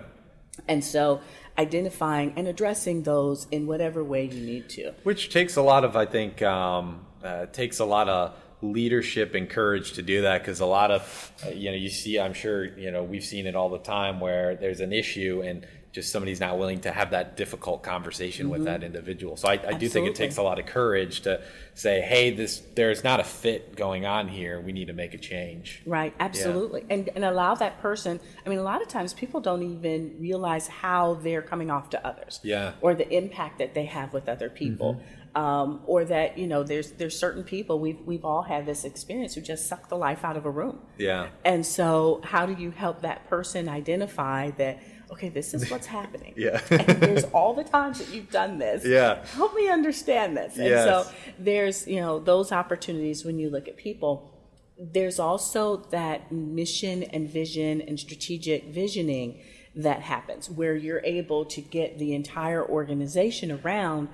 And 0.68 0.84
so 0.84 1.22
identifying 1.58 2.34
and 2.36 2.48
addressing 2.48 3.04
those 3.04 3.48
in 3.50 3.66
whatever 3.66 4.04
way 4.04 4.26
you 4.26 4.46
need 4.46 4.70
to. 4.70 4.94
Which 5.04 5.32
takes 5.32 5.56
a 5.56 5.62
lot 5.62 5.84
of 5.84 5.96
I 5.96 6.06
think 6.06 6.42
um, 6.42 7.06
uh, 7.24 7.48
takes 7.48 7.80
a 7.80 7.86
lot 7.86 8.08
of 8.08 8.34
leadership 8.64 9.36
and 9.36 9.50
courage 9.50 9.94
to 9.94 10.02
do 10.02 10.22
that 10.22 10.42
because 10.42 10.62
a 10.62 10.66
lot 10.66 10.90
of 10.90 11.32
you 11.54 11.70
know 11.70 11.76
you 11.76 11.90
see 11.90 12.20
i'm 12.20 12.34
sure 12.34 12.64
you 12.78 12.90
know 12.90 13.04
we've 13.04 13.26
seen 13.26 13.46
it 13.46 13.56
all 13.56 13.70
the 13.70 13.78
time 13.78 14.20
where 14.20 14.56
there's 14.56 14.80
an 14.80 14.94
issue 14.94 15.42
and 15.46 15.68
just 15.94 16.12
somebody's 16.12 16.40
not 16.40 16.58
willing 16.58 16.82
to 16.82 16.92
have 16.92 17.12
that 17.12 17.38
difficult 17.38 17.84
conversation 17.84 18.46
mm-hmm. 18.46 18.54
with 18.54 18.66
that 18.66 18.84
individual. 18.84 19.38
So 19.38 19.48
I, 19.48 19.60
I 19.68 19.74
do 19.74 19.88
think 19.88 20.08
it 20.08 20.16
takes 20.16 20.38
a 20.38 20.42
lot 20.42 20.58
of 20.58 20.66
courage 20.66 21.22
to 21.22 21.42
say 21.76 22.02
hey 22.02 22.32
this 22.32 22.64
there's 22.74 23.04
not 23.04 23.20
a 23.20 23.24
fit 23.24 23.76
going 23.76 24.06
on 24.06 24.28
here. 24.28 24.60
We 24.60 24.72
need 24.72 24.88
to 24.88 24.94
make 24.94 25.14
a 25.14 25.20
change. 25.20 25.84
Right. 25.86 26.14
Absolutely. 26.20 26.82
Yeah. 26.82 26.96
and 26.96 27.10
and 27.16 27.24
allow 27.24 27.54
that 27.56 27.80
person 27.80 28.20
i 28.44 28.50
mean 28.50 28.58
a 28.58 28.64
lot 28.64 28.82
of 28.82 28.88
times 28.88 29.14
people 29.14 29.40
don't 29.40 29.62
even 29.62 30.16
realize 30.20 30.68
how 30.68 31.14
they're 31.16 31.44
coming 31.44 31.70
off 31.70 31.92
to 31.92 32.06
others 32.06 32.40
yeah. 32.44 32.74
or 32.82 32.96
the 32.96 33.08
impact 33.16 33.60
that 33.60 33.76
they 33.76 33.86
have 33.86 34.14
with 34.14 34.28
other 34.28 34.50
people. 34.50 34.96
Mm-hmm 34.96 35.23
um, 35.36 35.82
or 35.86 36.06
that 36.06 36.38
you 36.38 36.48
know 36.48 36.64
there's 36.64 36.92
there's 36.92 37.18
certain 37.18 37.44
people 37.44 37.80
we've 37.80 38.00
we've 38.06 38.26
all 38.26 38.44
had 38.44 38.66
this 38.66 38.84
experience 38.84 39.34
who 39.34 39.42
just 39.42 39.68
suck 39.68 39.90
the 39.90 39.98
life 39.98 40.24
out 40.24 40.38
of 40.38 40.46
a 40.46 40.50
room. 40.50 40.80
Yeah. 40.98 41.30
And 41.44 41.66
so 41.66 42.22
how 42.24 42.46
do 42.46 42.54
you 42.62 42.72
help 42.72 43.02
that 43.02 43.28
person 43.30 43.68
identify 43.68 44.52
that? 44.52 44.80
Okay, 45.12 45.30
this 45.30 45.54
is 45.54 45.70
what's 45.70 45.88
happening. 46.00 46.34
yeah. 46.38 46.60
and 46.72 47.02
there's 47.02 47.24
all 47.26 47.54
the 47.54 47.64
times 47.64 48.00
that 48.00 48.10
you've 48.14 48.32
done 48.32 48.58
this. 48.58 48.86
Yeah. 48.86 49.26
Help 49.26 49.54
me 49.56 49.70
understand 49.70 50.36
this. 50.38 50.58
And 50.58 50.68
yes. 50.68 50.86
so 50.86 51.12
there's 51.40 51.88
you 51.88 52.00
know 52.00 52.20
those 52.20 52.52
opportunities 52.52 53.26
when 53.26 53.40
you 53.40 53.50
look 53.50 53.68
at 53.68 53.78
people. 53.78 54.30
There's 54.78 55.20
also 55.20 55.78
that 55.92 56.32
mission 56.32 57.04
and 57.04 57.30
vision 57.30 57.82
and 57.82 58.00
strategic 58.00 58.66
visioning 58.66 59.40
that 59.76 60.02
happens 60.02 60.50
where 60.50 60.76
you're 60.76 61.02
able 61.04 61.46
to 61.46 61.62
get 61.62 61.98
the 61.98 62.14
entire 62.14 62.64
organization 62.68 63.52
around 63.52 64.10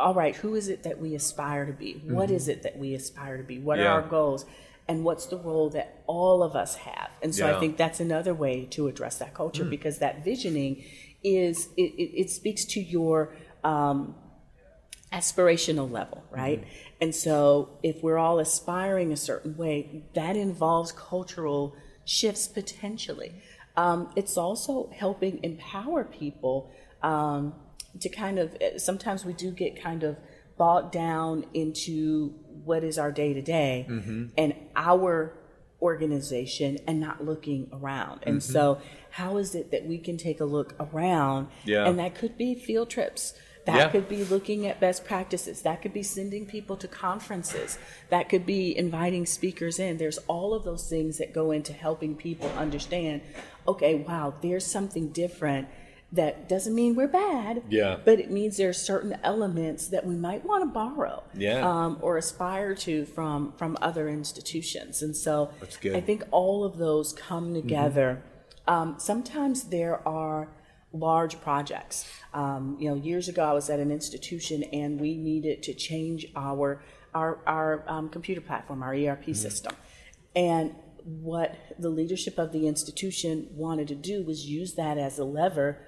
all 0.00 0.14
right, 0.14 0.34
who 0.34 0.54
is 0.54 0.68
it 0.68 0.82
that 0.84 0.98
we 0.98 1.14
aspire 1.14 1.66
to 1.66 1.72
be? 1.72 2.02
What 2.04 2.26
mm-hmm. 2.26 2.36
is 2.36 2.48
it 2.48 2.62
that 2.62 2.78
we 2.78 2.94
aspire 2.94 3.36
to 3.36 3.44
be? 3.44 3.58
What 3.58 3.78
yeah. 3.78 3.86
are 3.86 4.02
our 4.02 4.08
goals? 4.08 4.44
And 4.88 5.04
what's 5.04 5.26
the 5.26 5.36
role 5.36 5.70
that 5.70 6.02
all 6.06 6.42
of 6.42 6.56
us 6.56 6.74
have? 6.76 7.10
And 7.22 7.34
so 7.34 7.46
yeah. 7.46 7.56
I 7.56 7.60
think 7.60 7.76
that's 7.76 8.00
another 8.00 8.34
way 8.34 8.66
to 8.72 8.88
address 8.88 9.18
that 9.18 9.34
culture 9.34 9.64
mm. 9.64 9.70
because 9.70 9.98
that 9.98 10.24
visioning 10.24 10.84
is, 11.22 11.68
it, 11.76 11.92
it, 11.94 12.22
it 12.22 12.30
speaks 12.30 12.64
to 12.64 12.80
your 12.80 13.32
um, 13.62 14.16
aspirational 15.12 15.90
level, 15.90 16.24
right? 16.30 16.62
Mm. 16.62 16.66
And 17.02 17.14
so 17.14 17.78
if 17.82 18.02
we're 18.02 18.18
all 18.18 18.40
aspiring 18.40 19.12
a 19.12 19.16
certain 19.16 19.56
way, 19.56 20.02
that 20.14 20.36
involves 20.36 20.90
cultural 20.92 21.76
shifts 22.04 22.48
potentially. 22.48 23.32
Um, 23.76 24.10
it's 24.16 24.36
also 24.36 24.90
helping 24.94 25.38
empower 25.44 26.04
people 26.04 26.70
um, 27.02 27.54
to 27.98 28.08
kind 28.08 28.38
of, 28.38 28.56
sometimes 28.76 29.24
we 29.24 29.32
do 29.32 29.50
get 29.50 29.82
kind 29.82 30.04
of 30.04 30.16
bogged 30.56 30.92
down 30.92 31.44
into 31.54 32.34
what 32.64 32.84
is 32.84 32.98
our 32.98 33.10
day 33.10 33.32
to 33.34 33.42
day 33.42 33.86
and 34.38 34.54
our 34.76 35.32
organization 35.82 36.78
and 36.86 37.00
not 37.00 37.24
looking 37.24 37.68
around. 37.72 38.20
And 38.24 38.38
Mm-hmm. 38.40 38.52
so, 38.52 38.80
how 39.12 39.38
is 39.38 39.54
it 39.54 39.70
that 39.72 39.86
we 39.86 39.98
can 39.98 40.16
take 40.16 40.40
a 40.40 40.44
look 40.44 40.74
around? 40.78 41.48
Yeah. 41.64 41.86
And 41.86 41.98
that 41.98 42.14
could 42.14 42.36
be 42.36 42.54
field 42.54 42.90
trips. 42.90 43.34
That 43.66 43.76
Yeah. 43.76 43.88
could 43.88 44.08
be 44.08 44.24
looking 44.24 44.66
at 44.66 44.78
best 44.80 45.04
practices. 45.04 45.62
That 45.62 45.82
could 45.82 45.92
be 45.92 46.02
sending 46.02 46.46
people 46.46 46.76
to 46.76 46.88
conferences. 46.88 47.78
That 48.08 48.28
could 48.28 48.46
be 48.46 48.76
inviting 48.76 49.26
speakers 49.26 49.78
in. 49.78 49.96
There's 49.98 50.18
all 50.28 50.54
of 50.54 50.64
those 50.64 50.88
things 50.88 51.18
that 51.18 51.32
go 51.32 51.50
into 51.50 51.72
helping 51.72 52.14
people 52.14 52.48
understand 52.56 53.22
okay, 53.68 53.94
wow, 53.94 54.34
there's 54.42 54.66
something 54.66 55.08
different. 55.08 55.68
That 56.12 56.48
doesn't 56.48 56.74
mean 56.74 56.96
we're 56.96 57.06
bad, 57.06 57.62
Yeah. 57.68 57.98
but 58.04 58.18
it 58.18 58.32
means 58.32 58.56
there 58.56 58.68
are 58.68 58.72
certain 58.72 59.16
elements 59.22 59.86
that 59.88 60.04
we 60.04 60.16
might 60.16 60.44
want 60.44 60.64
to 60.64 60.66
borrow 60.66 61.22
Yeah. 61.34 61.60
um, 61.68 61.98
or 62.00 62.16
aspire 62.16 62.74
to 62.86 63.04
from 63.04 63.52
from 63.56 63.78
other 63.80 64.08
institutions. 64.08 65.02
And 65.02 65.16
so. 65.16 65.50
Mm-hmm. 65.60 65.96
I 65.96 66.00
think 66.00 66.24
all 66.32 66.64
of 66.64 66.78
those 66.78 67.12
come 67.12 67.54
together. 67.54 68.22
Um, 68.66 68.96
sometimes 68.98 69.64
there 69.64 70.06
are 70.06 70.48
large 70.92 71.40
projects. 71.40 72.04
Um, 72.34 72.76
you 72.80 72.88
know, 72.88 72.96
years 72.96 73.28
ago 73.28 73.44
I 73.44 73.52
was 73.52 73.70
at 73.70 73.78
an 73.78 73.92
institution 73.92 74.64
and 74.64 75.00
we 75.00 75.16
needed 75.16 75.62
to 75.64 75.74
change 75.74 76.26
our 76.34 76.82
our, 77.14 77.38
our 77.46 77.84
um, 77.88 78.08
computer 78.08 78.40
platform, 78.40 78.82
our 78.82 78.94
ERP 78.94 79.22
Mm-hmm. 79.22 79.32
system, 79.34 79.74
and 80.34 80.74
what 81.04 81.54
the 81.78 81.88
leadership 81.88 82.36
of 82.38 82.52
the 82.52 82.66
institution 82.68 83.48
wanted 83.54 83.88
to 83.88 83.94
do 83.94 84.22
was 84.22 84.46
use 84.46 84.74
that 84.74 84.98
as 84.98 85.18
a 85.18 85.24
lever 85.24 85.78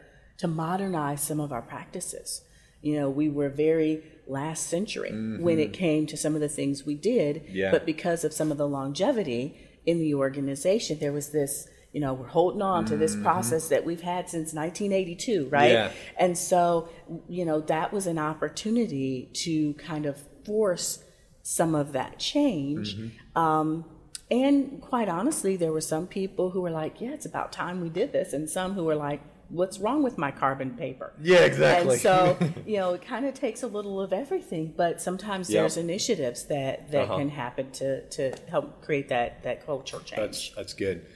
to 0.42 0.48
modernize 0.48 1.20
some 1.22 1.38
of 1.38 1.52
our 1.52 1.62
practices. 1.62 2.42
You 2.80 2.96
know, 2.98 3.08
we 3.08 3.28
were 3.28 3.48
very 3.48 4.02
last 4.26 4.66
century 4.66 5.12
when 5.38 5.60
it 5.60 5.72
came 5.72 6.04
to 6.08 6.16
some 6.16 6.34
of 6.34 6.40
the 6.40 6.48
things 6.48 6.84
we 6.84 6.96
did, 6.96 7.36
Mm-hmm. 7.36 7.56
Yeah. 7.56 7.70
but 7.70 7.86
because 7.86 8.24
of 8.24 8.32
some 8.32 8.50
of 8.50 8.58
the 8.58 8.66
longevity 8.66 9.56
in 9.86 10.00
the 10.00 10.14
organization, 10.14 10.98
there 10.98 11.12
was 11.12 11.28
this, 11.30 11.68
you 11.92 12.00
know, 12.00 12.12
we're 12.12 12.26
holding 12.26 12.60
on 12.60 12.84
to 12.86 12.96
this 12.96 13.14
process 13.14 13.68
that 13.68 13.84
we've 13.84 14.00
had 14.02 14.28
since 14.28 14.52
1982, 14.52 15.46
right? 15.48 15.70
Mm-hmm. 15.70 15.72
Yeah. 15.72 15.92
And 16.18 16.36
so, 16.36 16.88
you 17.28 17.44
know, 17.44 17.60
that 17.60 17.92
was 17.92 18.08
an 18.08 18.18
opportunity 18.18 19.30
to 19.44 19.74
kind 19.74 20.06
of 20.06 20.16
force 20.44 21.04
some 21.44 21.76
of 21.76 21.92
that 21.92 22.18
change. 22.18 22.96
Mm-hmm. 22.96 23.38
Um, 23.40 23.84
and 24.28 24.80
quite 24.80 25.08
honestly, 25.08 25.56
there 25.56 25.72
were 25.72 25.80
some 25.94 26.08
people 26.08 26.50
who 26.50 26.62
were 26.62 26.70
like, 26.70 27.00
yeah, 27.00 27.10
it's 27.10 27.26
about 27.26 27.52
time 27.52 27.80
we 27.80 27.90
did 27.90 28.10
this. 28.12 28.32
And 28.32 28.50
some 28.50 28.72
who 28.74 28.82
were 28.82 28.96
like, 28.96 29.20
what's 29.52 29.78
wrong 29.78 30.02
with 30.02 30.16
my 30.18 30.30
carbon 30.30 30.70
paper? 30.70 31.12
Yeah, 31.20 31.40
exactly. 31.40 31.92
And 31.92 32.00
so, 32.00 32.38
you 32.66 32.78
know, 32.78 32.94
it 32.94 33.02
kind 33.02 33.26
of 33.26 33.34
takes 33.34 33.62
a 33.62 33.66
little 33.66 34.00
of 34.00 34.12
everything, 34.12 34.72
but 34.76 35.00
sometimes 35.00 35.50
Yep. 35.50 35.60
there's 35.60 35.76
initiatives 35.76 36.44
that, 36.46 36.90
that 36.90 37.02
Uh-huh. 37.04 37.18
can 37.18 37.28
happen 37.28 37.70
to, 37.72 38.08
to 38.08 38.34
help 38.48 38.82
create 38.82 39.08
that, 39.10 39.42
that 39.44 39.64
culture 39.66 39.98
change. 40.04 40.20
That's 40.20 40.50
that's 40.56 40.74
good. 40.74 41.06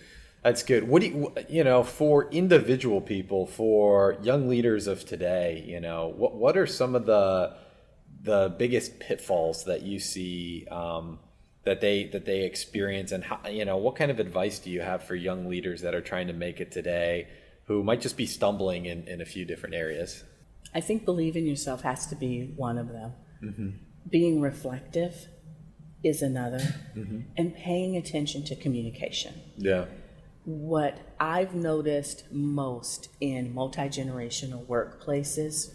That's 0.42 0.62
good. 0.62 0.86
What 0.86 1.02
do 1.02 1.08
you 1.08 1.34
you 1.48 1.64
know 1.64 1.82
for 1.82 2.30
individual 2.30 3.00
people, 3.00 3.46
for 3.46 4.16
young 4.22 4.48
leaders 4.48 4.86
of 4.86 5.04
today? 5.04 5.64
You 5.66 5.80
know, 5.80 6.12
what 6.16 6.36
what 6.36 6.56
are 6.56 6.66
some 6.66 6.94
of 6.94 7.06
the 7.06 7.56
the 8.22 8.54
biggest 8.58 9.00
pitfalls 9.00 9.64
that 9.64 9.82
you 9.82 9.98
see 9.98 10.66
um, 10.70 11.18
that 11.64 11.80
they 11.80 12.04
that 12.12 12.24
they 12.26 12.42
experience, 12.44 13.10
and 13.12 13.24
how, 13.24 13.40
you 13.48 13.64
know, 13.64 13.76
what 13.76 13.96
kind 13.96 14.10
of 14.10 14.20
advice 14.20 14.58
do 14.60 14.70
you 14.70 14.82
have 14.82 15.02
for 15.04 15.14
young 15.16 15.48
leaders 15.48 15.80
that 15.80 15.94
are 15.94 16.00
trying 16.00 16.28
to 16.28 16.32
make 16.32 16.60
it 16.60 16.70
today, 16.70 17.26
who 17.66 17.82
might 17.82 18.00
just 18.00 18.16
be 18.16 18.26
stumbling 18.26 18.86
in, 18.86 19.06
in 19.08 19.20
a 19.20 19.24
few 19.24 19.44
different 19.44 19.74
areas? 19.74 20.24
I 20.74 20.80
think 20.80 21.04
believe 21.04 21.36
in 21.36 21.46
yourself 21.46 21.82
has 21.82 22.06
to 22.08 22.16
be 22.16 22.52
one 22.56 22.78
of 22.78 22.88
them. 22.88 23.12
Mm-hmm. 23.42 23.68
Being 24.10 24.40
reflective 24.40 25.26
is 26.04 26.22
another, 26.22 26.60
Mm-hmm. 26.96 27.20
and 27.36 27.54
paying 27.54 27.96
attention 27.96 28.44
to 28.44 28.56
communication. 28.56 29.34
Yeah. 29.56 29.86
What 30.44 30.98
I've 31.18 31.54
noticed 31.54 32.24
most 32.30 33.08
in 33.20 33.52
multi 33.52 33.82
generational 33.82 34.64
workplaces 34.66 35.72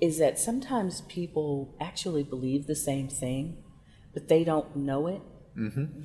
is 0.00 0.18
that 0.18 0.38
sometimes 0.38 1.02
people 1.02 1.74
actually 1.80 2.22
believe 2.22 2.66
the 2.66 2.76
same 2.76 3.08
thing, 3.08 3.58
but 4.14 4.28
they 4.28 4.44
don't 4.44 4.76
know 4.76 5.08
it 5.08 5.20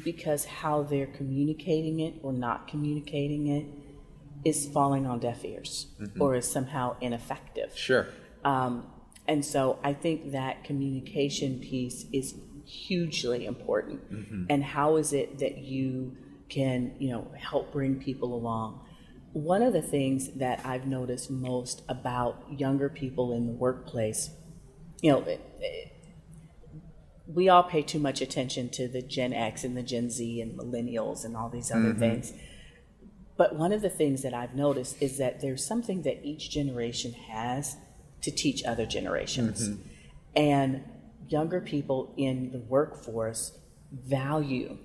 because 0.04 0.44
how 0.46 0.84
they're 0.84 1.08
communicating 1.08 2.00
it 2.02 2.16
or 2.24 2.34
not 2.34 2.68
communicating 2.68 3.48
it 3.48 3.66
is 4.46 4.68
falling 4.68 5.06
on 5.08 5.20
deaf 5.20 5.44
ears 5.44 5.88
mm-hmm. 6.00 6.22
or 6.22 6.36
is 6.36 6.50
somehow 6.50 6.96
ineffective. 7.02 7.76
Sure. 7.76 8.08
Um, 8.46 8.86
and 9.28 9.44
so 9.44 9.80
I 9.84 9.94
think 9.94 10.32
that 10.32 10.64
communication 10.64 11.60
piece 11.60 12.06
is 12.14 12.36
hugely 12.66 13.46
important. 13.46 14.12
Mm-hmm. 14.14 14.46
And 14.50 14.64
how 14.64 14.98
is 14.98 15.14
it 15.14 15.40
that 15.40 15.58
you 15.58 16.16
can, 16.48 16.96
you 17.00 17.10
know, 17.10 17.32
help 17.38 17.74
bring 17.74 17.96
people 18.00 18.36
along? 18.36 18.82
One 19.34 19.64
of 19.64 19.74
the 19.74 19.82
things 19.82 20.32
that 20.34 20.64
I've 20.64 20.86
noticed 20.86 21.32
most 21.32 21.82
about 21.90 22.44
younger 22.50 22.88
people 22.88 23.34
in 23.34 23.48
the 23.48 23.54
workplace, 23.54 24.30
you 25.02 25.12
know, 25.12 25.22
it- 25.24 25.42
it- 25.60 25.92
we 27.28 27.50
all 27.50 27.64
pay 27.64 27.82
too 27.82 28.00
much 28.00 28.22
attention 28.22 28.70
to 28.70 28.88
the 28.88 29.02
Gen 29.02 29.34
X 29.34 29.64
and 29.64 29.76
the 29.76 29.82
Gen 29.82 30.12
Z 30.12 30.40
and 30.40 30.58
millennials 30.58 31.26
and 31.26 31.36
all 31.36 31.50
these 31.50 31.72
other 31.72 31.90
mm-hmm. 31.90 32.00
things. 32.00 32.34
But 33.38 33.56
one 33.56 33.74
of 33.74 33.82
the 33.82 33.90
things 33.90 34.22
that 34.22 34.34
I've 34.34 34.56
noticed 34.56 35.02
is 35.02 35.18
that 35.18 35.42
there's 35.42 35.66
something 35.66 36.04
that 36.04 36.24
each 36.24 36.50
generation 36.50 37.14
has 37.14 37.78
to 38.22 38.32
teach 38.32 38.64
other 38.64 38.86
generations. 38.86 39.70
Mm-hmm. 39.70 39.90
And 40.36 40.84
younger 41.28 41.62
people 41.62 42.14
in 42.18 42.52
the 42.52 42.60
workforce 42.60 43.58
value 43.92 44.78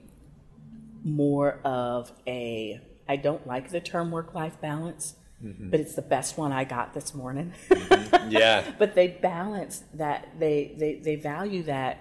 more 1.05 1.61
of 1.65 2.13
a, 2.27 2.81
I 3.09 3.17
don't 3.17 3.47
like 3.47 3.71
the 3.71 3.81
term 3.81 4.11
work 4.11 4.35
life 4.35 4.61
balance, 4.61 5.17
mm-hmm. 5.43 5.71
but 5.71 5.81
it's 5.81 5.95
the 5.95 6.03
best 6.03 6.37
one 6.37 6.53
I 6.53 6.65
got 6.65 6.93
this 6.93 7.15
morning. 7.15 7.53
Mm-hmm. 7.69 8.31
Yeah. 8.31 8.71
but 8.79 8.95
they 8.95 9.09
balance 9.09 9.85
that, 9.95 10.29
they, 10.39 10.75
they, 10.77 10.97
they 10.97 11.17
value 11.17 11.63
that, 11.65 11.99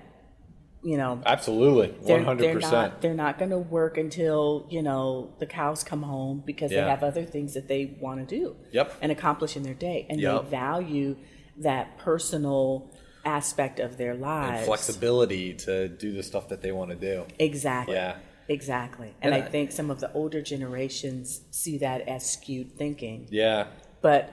you 0.83 0.97
know, 0.97 1.21
Absolutely. 1.25 1.89
One 1.89 2.05
they're, 2.05 2.23
hundred 2.23 2.43
they're 2.43 2.53
percent. 2.55 2.71
not 2.73 3.01
they're 3.01 3.13
not 3.13 3.37
going 3.37 3.51
to 3.51 3.57
work 3.57 3.97
until 3.97 4.65
you 4.69 4.81
know 4.81 5.33
the 5.39 5.45
cows 5.45 5.83
come 5.83 6.03
home 6.03 6.41
because 6.45 6.71
Yeah. 6.71 6.83
they 6.85 6.89
have 6.89 7.03
other 7.03 7.25
things 7.25 7.53
that 7.55 7.67
they 7.67 7.97
want 7.99 8.19
to 8.27 8.35
do 8.39 8.55
Yep. 8.71 8.95
and 9.01 9.11
accomplish 9.11 9.57
in 9.57 9.63
their 9.63 9.73
day 9.73 10.05
and 10.09 10.21
Yep. 10.21 10.43
they 10.45 10.49
value 10.49 11.17
that 11.57 11.97
personal 11.97 12.89
aspect 13.25 13.79
of 13.81 13.97
their 13.97 14.15
lives 14.15 14.59
And 14.59 14.65
flexibility 14.65 15.53
to 15.53 15.89
do 15.89 16.13
the 16.13 16.23
stuff 16.23 16.47
that 16.47 16.61
they 16.61 16.71
want 16.71 16.91
to 16.91 16.95
do. 16.95 17.25
exactly 17.37 17.95
Yeah. 17.95 18.15
exactly 18.47 19.13
and, 19.21 19.33
And 19.33 19.43
I 19.43 19.45
I- 19.45 19.49
think 19.49 19.71
some 19.73 19.91
of 19.91 19.99
the 19.99 20.11
older 20.13 20.41
generations 20.41 21.41
see 21.51 21.77
that 21.79 22.07
as 22.07 22.27
skewed 22.29 22.77
thinking 22.77 23.27
Yeah. 23.29 23.67
but 24.01 24.31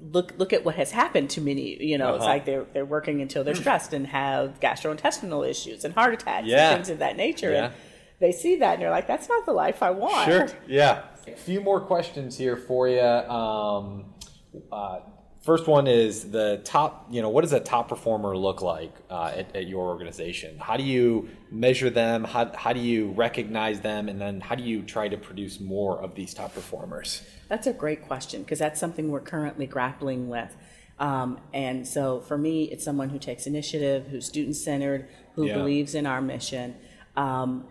look 0.00 0.34
look 0.38 0.52
at 0.52 0.64
what 0.64 0.74
has 0.76 0.90
happened 0.90 1.30
to 1.30 1.40
many 1.40 1.82
you 1.82 1.98
know 1.98 2.14
it's 2.14 2.22
Uh-huh. 2.24 2.32
like 2.34 2.44
they're 2.44 2.64
they're 2.72 2.84
working 2.84 3.20
until 3.22 3.42
they're 3.44 3.54
stressed 3.54 3.92
and 3.92 4.06
have 4.06 4.60
gastrointestinal 4.60 5.48
issues 5.48 5.84
and 5.84 5.94
heart 5.94 6.14
attacks 6.14 6.46
Yeah. 6.46 6.68
and 6.70 6.76
things 6.76 6.90
of 6.90 6.98
that 7.00 7.16
nature 7.16 7.50
Yeah. 7.52 7.64
and 7.66 7.74
they 8.20 8.32
see 8.32 8.56
that 8.56 8.74
and 8.74 8.82
they're 8.82 8.90
like 8.90 9.06
that's 9.06 9.28
not 9.28 9.44
the 9.46 9.52
life 9.52 9.82
i 9.82 9.90
want 9.90 10.26
Sure. 10.30 10.48
Yeah. 10.66 11.02
A 11.26 11.34
few 11.36 11.60
more 11.60 11.80
questions 11.80 12.38
here 12.38 12.56
for 12.56 12.88
you. 12.88 13.00
Um, 13.00 14.14
uh, 14.70 15.00
first 15.46 15.66
one 15.68 15.86
is 15.86 16.30
the 16.30 16.60
top. 16.64 17.06
You 17.10 17.22
know, 17.22 17.30
what 17.30 17.42
does 17.42 17.52
a 17.52 17.60
top 17.60 17.88
performer 17.88 18.36
look 18.36 18.60
like 18.60 18.92
uh, 19.08 19.32
at, 19.34 19.54
at 19.54 19.66
your 19.68 19.86
organization? 19.86 20.58
How 20.58 20.76
do 20.76 20.82
you 20.82 21.30
measure 21.50 21.88
them? 21.88 22.24
How 22.24 22.52
how 22.54 22.72
do 22.72 22.80
you 22.80 23.12
recognize 23.12 23.80
them? 23.80 24.08
And 24.08 24.20
then 24.20 24.40
how 24.40 24.56
do 24.56 24.64
you 24.64 24.82
try 24.82 25.08
to 25.08 25.16
produce 25.16 25.60
more 25.60 25.98
of 26.02 26.14
these 26.14 26.34
top 26.34 26.52
performers? 26.52 27.22
That's 27.48 27.68
a 27.68 27.72
great 27.72 28.06
question 28.06 28.42
because 28.42 28.58
that's 28.58 28.80
something 28.80 29.10
we're 29.10 29.20
currently 29.20 29.66
grappling 29.66 30.28
with. 30.28 30.54
Um, 30.98 31.38
and 31.54 31.86
so 31.86 32.20
for 32.20 32.36
me, 32.36 32.64
it's 32.64 32.84
someone 32.84 33.10
who 33.10 33.18
takes 33.18 33.46
initiative, 33.46 34.08
who's 34.08 34.26
student 34.26 34.56
centered, 34.56 35.08
who 35.34 35.46
Yeah. 35.46 35.54
believes 35.54 35.94
in 35.94 36.06
our 36.06 36.20
mission. 36.22 36.74
Um, 37.16 37.68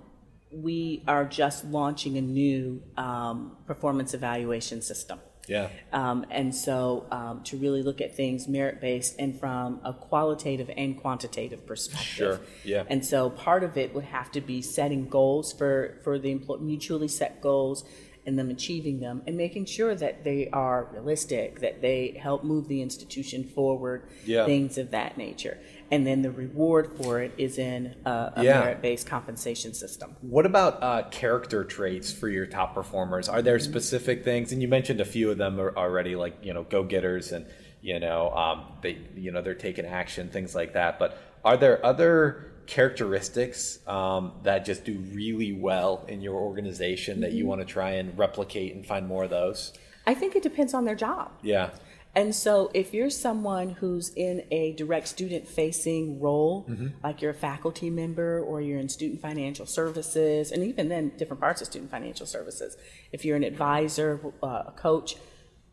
we 0.52 1.04
are 1.08 1.26
just 1.26 1.66
launching 1.66 2.18
a 2.18 2.22
new 2.22 2.82
um, 2.98 3.58
performance 3.66 4.14
evaluation 4.14 4.82
system. 4.82 5.20
Yeah. 5.48 5.70
Um, 5.94 6.26
and 6.32 6.54
so 6.54 7.06
um, 7.12 7.44
to 7.44 7.58
really 7.58 7.84
look 7.84 8.02
at 8.02 8.16
things 8.16 8.48
merit 8.48 8.82
based 8.82 9.16
and 9.20 9.40
from 9.40 9.80
a 9.84 9.94
qualitative 9.94 10.70
and 10.76 11.00
quantitative 11.00 11.66
perspective. 11.66 12.08
Sure, 12.08 12.40
yeah. 12.64 12.84
And 12.88 13.06
so 13.06 13.30
part 13.30 13.64
of 13.64 13.78
it 13.78 13.94
would 13.94 14.06
have 14.06 14.32
to 14.32 14.42
be 14.42 14.62
setting 14.62 15.08
goals 15.08 15.54
for, 15.54 16.00
for 16.04 16.18
the 16.20 16.32
employee, 16.32 16.62
mutually 16.62 17.08
set 17.08 17.42
goals 17.42 17.86
and 18.26 18.38
them 18.40 18.50
achieving 18.50 19.00
them 19.00 19.22
and 19.28 19.38
making 19.38 19.66
sure 19.66 19.94
that 19.96 20.24
they 20.24 20.50
are 20.52 20.88
realistic, 20.92 21.60
that 21.60 21.82
they 21.82 22.18
help 22.22 22.44
move 22.44 22.68
the 22.68 22.82
institution 22.82 23.44
forward, 23.44 24.08
Yeah. 24.26 24.46
things 24.46 24.78
of 24.78 24.92
that 24.92 25.18
nature. 25.18 25.58
And 25.92 26.06
then 26.08 26.24
the 26.24 26.32
reward 26.32 26.98
for 26.98 27.22
it 27.22 27.32
is 27.38 27.60
in 27.60 27.96
a, 28.06 28.34
a 28.38 28.44
Yeah. 28.44 28.60
merit 28.62 28.82
based 28.82 29.06
compensation 29.08 29.74
system. 29.74 30.16
What 30.22 30.46
about 30.46 30.82
uh, 30.82 31.04
character 31.10 31.64
traits 31.64 32.12
for 32.12 32.28
your 32.28 32.48
top 32.48 32.74
performers? 32.74 33.30
Are 33.30 33.42
there 33.44 33.60
specific 33.60 34.24
things? 34.24 34.52
And 34.52 34.62
you 34.62 34.68
mentioned 34.68 35.00
a 35.00 35.06
few 35.06 35.30
of 35.30 35.38
them 35.38 35.60
already, 35.60 36.16
like 36.16 36.38
you 36.42 36.54
know, 36.54 36.64
go 36.64 36.84
getters, 36.84 37.32
and 37.32 37.46
you 37.82 38.00
know, 38.00 38.32
um, 38.32 38.66
they 38.82 38.98
you 39.16 39.32
know 39.32 39.44
they're 39.44 39.54
taking 39.54 39.86
action, 39.86 40.30
things 40.30 40.56
like 40.56 40.74
that. 40.74 40.98
But 40.98 41.18
are 41.44 41.56
there 41.58 41.86
other 41.86 42.52
characteristics 42.68 43.80
um, 43.88 44.34
that 44.44 44.66
just 44.66 44.84
do 44.86 44.98
really 45.14 45.54
well 45.54 46.06
in 46.08 46.22
your 46.22 46.36
organization 46.36 47.22
that 47.22 47.34
you 47.34 47.46
want 47.46 47.62
to 47.62 47.66
try 47.66 47.92
and 47.92 48.18
replicate 48.18 48.76
and 48.76 48.86
find 48.86 49.08
more 49.08 49.24
of 49.24 49.30
those? 49.30 49.74
I 50.08 50.14
think 50.14 50.36
it 50.36 50.44
depends 50.44 50.74
on 50.74 50.86
their 50.86 50.96
job. 50.96 51.32
Yeah, 51.42 51.72
And 52.14 52.34
so, 52.34 52.72
if 52.74 52.94
you're 52.94 53.10
someone 53.10 53.72
who's 53.72 54.10
in 54.16 54.44
a 54.52 54.72
direct 54.74 55.08
student 55.10 55.48
facing 55.48 56.20
role, 56.22 56.66
like 57.04 57.22
you're 57.22 57.32
a 57.32 57.34
faculty 57.34 57.90
member 57.90 58.40
or 58.40 58.62
you're 58.62 58.80
in 58.80 58.88
student 58.88 59.20
financial 59.22 59.66
services, 59.66 60.52
and 60.52 60.64
even 60.64 60.88
then, 60.90 61.12
different 61.18 61.42
parts 61.42 61.62
of 61.62 61.68
student 61.68 61.92
financial 61.92 62.26
services, 62.26 62.78
if 63.12 63.26
you're 63.26 63.36
an 63.36 63.44
advisor, 63.44 64.20
uh, 64.42 64.64
a 64.68 64.74
coach, 64.78 65.16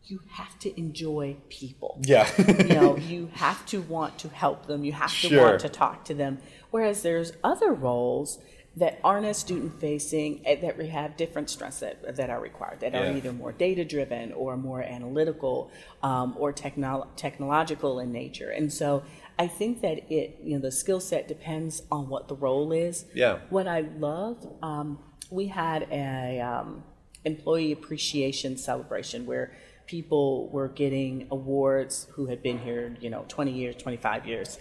you 0.05 0.19
have 0.31 0.57
to 0.59 0.77
enjoy 0.79 1.35
people. 1.49 1.99
yeah, 2.03 2.29
you 2.63 2.73
know, 2.75 2.97
you 3.13 3.29
have 3.33 3.65
to 3.67 3.81
want 3.81 4.17
to 4.19 4.29
help 4.29 4.65
them, 4.67 4.83
you 4.83 4.91
have 4.91 5.09
to 5.21 5.27
Sure. 5.29 5.41
want 5.43 5.59
to 5.61 5.69
talk 5.69 6.03
to 6.05 6.13
them. 6.13 6.39
Whereas 6.71 7.01
there's 7.03 7.33
other 7.43 7.71
roles 7.71 8.39
that 8.75 8.99
aren't 9.03 9.25
as 9.27 9.37
student 9.37 9.79
facing 9.79 10.41
that 10.43 10.75
we 10.79 10.87
have 10.87 11.15
different 11.15 11.47
strengths 11.49 11.79
that, 11.81 12.15
that 12.15 12.29
are 12.31 12.41
required 12.41 12.79
that 12.79 12.91
Yeah. 12.93 13.01
are 13.11 13.15
either 13.15 13.31
more 13.31 13.51
data 13.51 13.85
driven 13.85 14.33
or 14.33 14.57
more 14.57 14.81
analytical 14.81 15.69
um, 16.01 16.35
or 16.39 16.51
technol- 16.51 17.07
technological 17.15 17.99
in 17.99 18.11
nature 18.11 18.49
and 18.49 18.73
so 18.73 19.03
i 19.37 19.45
think 19.45 19.81
that 19.81 20.11
it 20.11 20.39
you 20.43 20.55
know 20.55 20.59
the 20.59 20.71
skill 20.71 20.99
set 20.99 21.27
depends 21.27 21.83
on 21.91 22.09
what 22.09 22.27
the 22.27 22.35
role 22.35 22.71
is 22.71 23.05
Yeah. 23.13 23.37
what 23.51 23.67
i 23.67 23.81
loved 23.81 24.47
um, 24.63 24.97
we 25.29 25.45
had 25.47 25.87
a 25.91 26.39
um, 26.41 26.83
employee 27.25 27.71
appreciation 27.73 28.57
celebration 28.57 29.27
where 29.27 29.53
people 29.85 30.49
were 30.49 30.67
getting 30.67 31.27
awards 31.31 32.07
who 32.13 32.27
had 32.27 32.41
been 32.41 32.59
here 32.59 32.95
you 32.99 33.09
know 33.09 33.25
20 33.27 33.51
years 33.51 33.75
25 33.75 34.25
years 34.25 34.59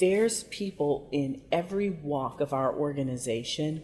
there's 0.00 0.44
people 0.44 1.08
in 1.12 1.42
every 1.52 1.90
walk 1.90 2.40
of 2.40 2.52
our 2.52 2.74
organization 2.74 3.82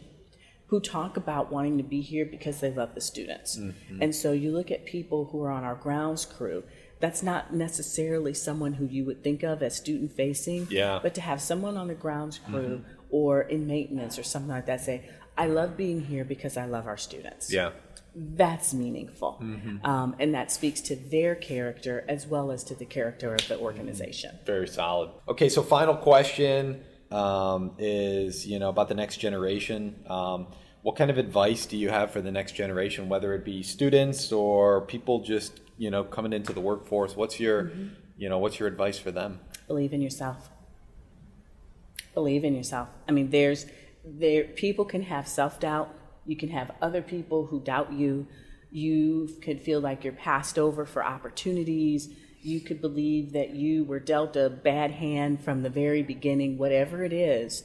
who 0.68 0.81
talk 0.81 1.16
about 1.16 1.53
wanting 1.53 1.77
to 1.79 1.85
be 1.85 2.00
here 2.00 2.24
because 2.24 2.61
they 2.61 2.72
love 2.72 2.94
the 2.94 3.00
students. 3.00 3.59
Mm-hmm. 3.59 4.03
And 4.03 4.14
so 4.14 4.33
you 4.33 4.50
look 4.50 4.70
at 4.70 4.85
people 4.87 5.27
who 5.27 5.42
are 5.42 5.50
on 5.50 5.62
our 5.62 5.74
grounds 5.74 6.24
crew, 6.24 6.64
that's 7.00 7.22
not 7.22 7.53
necessarily 7.53 8.33
someone 8.33 8.74
who 8.74 8.87
you 8.87 9.05
would 9.05 9.22
think 9.22 9.42
of 9.42 9.62
as 9.62 9.77
student 9.77 10.12
facing. 10.12 10.66
Yeah. 10.70 10.94
Mm-hmm. 10.94 11.03
But 11.03 11.14
to 11.14 11.20
have 11.20 11.40
someone 11.40 11.77
on 11.77 11.88
the 11.88 11.94
grounds 11.94 12.38
crew 12.38 12.83
or 13.11 13.42
in 13.42 13.66
maintenance 13.66 14.18
or 14.18 14.22
something 14.22 14.50
like 14.50 14.66
that 14.66 14.81
say, 14.81 15.09
I 15.37 15.46
love 15.46 15.77
being 15.77 16.00
here 16.00 16.24
because 16.24 16.57
I 16.57 16.64
love 16.64 16.87
our 16.87 16.96
students 16.96 17.53
yeah. 17.53 17.70
That's 18.14 18.72
meaningful. 18.72 19.38
Mm-hmm. 19.42 19.85
Um, 19.85 20.14
and 20.18 20.35
that 20.35 20.53
speaks 20.53 20.81
to 20.83 20.96
their 20.96 21.35
character 21.35 22.05
as 22.09 22.27
well 22.27 22.50
as 22.50 22.62
to 22.64 22.74
the 22.74 22.85
character 22.85 23.35
of 23.35 23.46
the 23.48 23.59
organization. 23.59 24.38
Very 24.46 24.68
solid. 24.68 25.11
Okay, 25.29 25.48
so 25.48 25.62
final 25.62 25.96
question 25.96 26.85
um, 27.11 27.72
is 27.79 28.46
you 28.46 28.59
know 28.59 28.68
about 28.68 28.88
the 28.88 28.94
next 28.94 29.18
generation. 29.18 29.96
Um, 30.09 30.48
what 30.83 30.96
kind 30.96 31.11
of 31.11 31.18
advice 31.18 31.66
do 31.66 31.77
you 31.77 31.88
have 31.88 32.11
for 32.11 32.20
the 32.20 32.31
next 32.31 32.53
generation, 32.53 33.09
whether 33.09 33.35
it 33.35 33.44
be 33.44 33.62
students 33.62 34.31
or 34.33 34.83
people 34.83 35.20
just 35.20 35.61
you 35.79 35.90
know 35.90 36.05
coming 36.05 36.33
into 36.33 36.53
the 36.53 36.61
workforce? 36.61 37.16
What's 37.16 37.40
your 37.40 37.72
you 38.16 38.29
know 38.29 38.38
what's 38.38 38.59
your 38.59 38.68
advice 38.68 38.98
for 38.98 39.11
them? 39.11 39.40
Believe 39.66 39.92
in 39.92 40.03
yourself. 40.03 40.50
Believe 42.12 42.44
in 42.44 42.55
yourself. 42.55 42.88
I 43.09 43.12
mean, 43.12 43.31
there's 43.31 43.66
there 44.05 44.44
people 44.44 44.85
can 44.85 45.03
have 45.03 45.27
self 45.27 45.59
doubt. 45.59 45.94
You 46.27 46.37
can 46.37 46.51
have 46.51 46.71
other 46.81 47.03
people 47.03 47.47
who 47.47 47.61
doubt 47.61 47.93
you. 47.93 48.27
You 48.71 49.29
could 49.43 49.61
feel 49.61 49.81
like 49.81 50.05
you're 50.05 50.13
passed 50.13 50.59
over 50.59 50.85
for 50.87 51.05
opportunities. 51.05 52.09
You 52.43 52.61
could 52.61 52.81
believe 52.81 53.33
that 53.33 53.51
you 53.51 53.85
were 53.85 54.01
dealt 54.01 54.37
a 54.37 54.51
bad 54.51 54.91
hand 54.91 55.43
from 55.45 55.63
the 55.63 55.71
very 55.71 56.03
beginning, 56.03 56.59
whatever 56.59 57.05
it 57.05 57.13
is. 57.13 57.65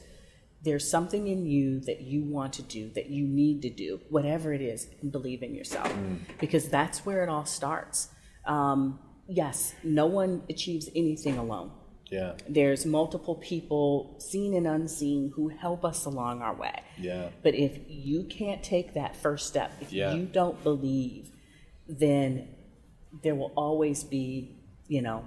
There's 0.62 0.90
something 0.90 1.26
in 1.26 1.46
you 1.46 1.80
that 1.80 2.02
you 2.02 2.22
want 2.22 2.52
to 2.54 2.62
do, 2.62 2.90
that 2.90 3.08
you 3.08 3.26
need 3.26 3.62
to 3.62 3.70
do, 3.70 4.00
whatever 4.10 4.52
it 4.52 4.60
is, 4.60 4.88
and 5.00 5.10
believe 5.10 5.42
in 5.42 5.54
yourself. 5.54 5.92
Because 6.38 6.68
that's 6.68 7.04
where 7.06 7.22
it 7.22 7.28
all 7.28 7.46
starts. 7.46 8.08
Um, 8.44 8.98
yes, 9.26 9.74
no 9.82 10.06
one 10.06 10.42
achieves 10.48 10.88
anything 10.94 11.38
alone 11.38 11.72
Yeah, 12.10 12.34
there's 12.48 12.84
multiple 12.84 13.36
people 13.36 14.16
seen 14.20 14.54
and 14.54 14.66
unseen 14.66 15.32
who 15.36 15.48
help 15.48 15.84
us 15.84 16.04
along 16.06 16.42
our 16.42 16.54
way 16.54 16.82
yeah, 16.98 17.28
but 17.42 17.54
if 17.54 17.78
you 17.86 18.24
can't 18.24 18.62
take 18.62 18.94
that 18.94 19.16
first 19.16 19.46
step 19.46 19.70
if 19.80 19.92
Yeah. 19.92 20.14
you 20.14 20.26
don't 20.26 20.62
believe 20.64 21.30
then 21.88 22.48
there 23.22 23.34
will 23.34 23.52
always 23.56 24.02
be 24.04 24.56
you 24.88 25.02
know 25.02 25.24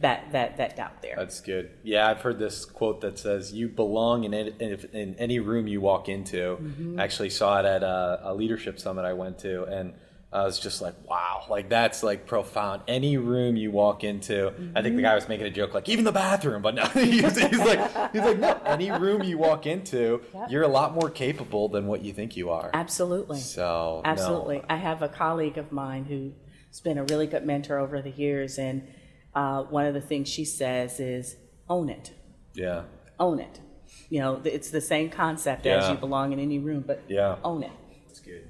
that 0.00 0.32
that 0.32 0.56
that 0.56 0.74
doubt 0.76 1.02
there 1.02 1.14
that's 1.16 1.40
good. 1.40 1.70
Yeah, 1.84 2.08
I've 2.08 2.20
heard 2.22 2.38
this 2.38 2.64
quote 2.64 3.02
that 3.02 3.18
says, 3.18 3.52
"You 3.52 3.68
belong 3.68 4.24
in 4.24 4.32
any, 4.34 4.52
in, 4.58 4.72
in 4.92 5.14
any 5.16 5.38
room 5.38 5.68
you 5.68 5.80
walk 5.80 6.08
into." 6.08 6.96
I 6.98 7.02
actually 7.04 7.30
saw 7.30 7.60
it 7.60 7.66
at 7.66 7.82
a, 7.82 8.20
a 8.24 8.34
leadership 8.34 8.80
summit 8.80 9.04
I 9.04 9.12
went 9.12 9.38
to, 9.40 9.64
and 9.64 9.92
I 10.32 10.44
was 10.44 10.58
just 10.58 10.80
like, 10.80 10.94
"Wow!" 11.06 11.44
Like 11.50 11.68
that's 11.68 12.02
like 12.02 12.26
profound. 12.26 12.82
Any 12.88 13.18
room 13.18 13.54
you 13.56 13.70
walk 13.70 14.02
into, 14.02 14.52
I 14.74 14.80
think 14.80 14.96
the 14.96 15.02
guy 15.02 15.14
was 15.14 15.28
making 15.28 15.46
a 15.46 15.50
joke, 15.50 15.74
like 15.74 15.88
even 15.90 16.04
the 16.04 16.12
bathroom, 16.12 16.62
but 16.62 16.74
no, 16.74 16.84
he's, 16.94 17.20
he's 17.38 17.58
like, 17.58 18.12
he's 18.12 18.22
like, 18.22 18.38
no, 18.38 18.58
any 18.64 18.90
room 18.90 19.22
you 19.22 19.36
walk 19.36 19.66
into, 19.66 20.22
Yep. 20.32 20.50
you're 20.50 20.62
a 20.62 20.68
lot 20.68 20.94
more 20.94 21.10
capable 21.10 21.68
than 21.68 21.86
what 21.86 22.02
you 22.02 22.12
think 22.14 22.36
you 22.36 22.48
are. 22.50 22.70
absolutely 22.72 23.40
So 23.40 24.00
no. 24.04 24.10
Absolutely. 24.10 24.62
I 24.70 24.76
have 24.76 25.02
a 25.02 25.08
colleague 25.08 25.58
of 25.58 25.70
mine 25.70 26.04
who's 26.06 26.80
been 26.80 26.96
a 26.96 27.04
really 27.04 27.26
good 27.26 27.44
mentor 27.44 27.78
over 27.78 28.00
the 28.00 28.10
years, 28.10 28.58
and 28.58 28.88
uh, 29.34 29.64
one 29.64 29.84
of 29.84 29.92
the 29.92 30.00
things 30.00 30.28
she 30.28 30.44
says 30.46 30.98
is 30.98 31.36
own 31.68 31.90
it. 31.90 32.12
yeah, 32.54 32.84
Own 33.20 33.38
it. 33.38 33.60
You 34.08 34.20
know, 34.20 34.40
it's 34.44 34.70
the 34.70 34.80
same 34.80 35.10
concept 35.10 35.66
as 35.66 35.90
you 35.90 35.96
belong 35.96 36.32
in 36.32 36.38
any 36.38 36.58
room, 36.58 36.84
but 36.86 37.02
Yeah. 37.08 37.36
own 37.44 37.62
it. 37.62 37.72
that's 38.08 38.20
good. 38.20 38.48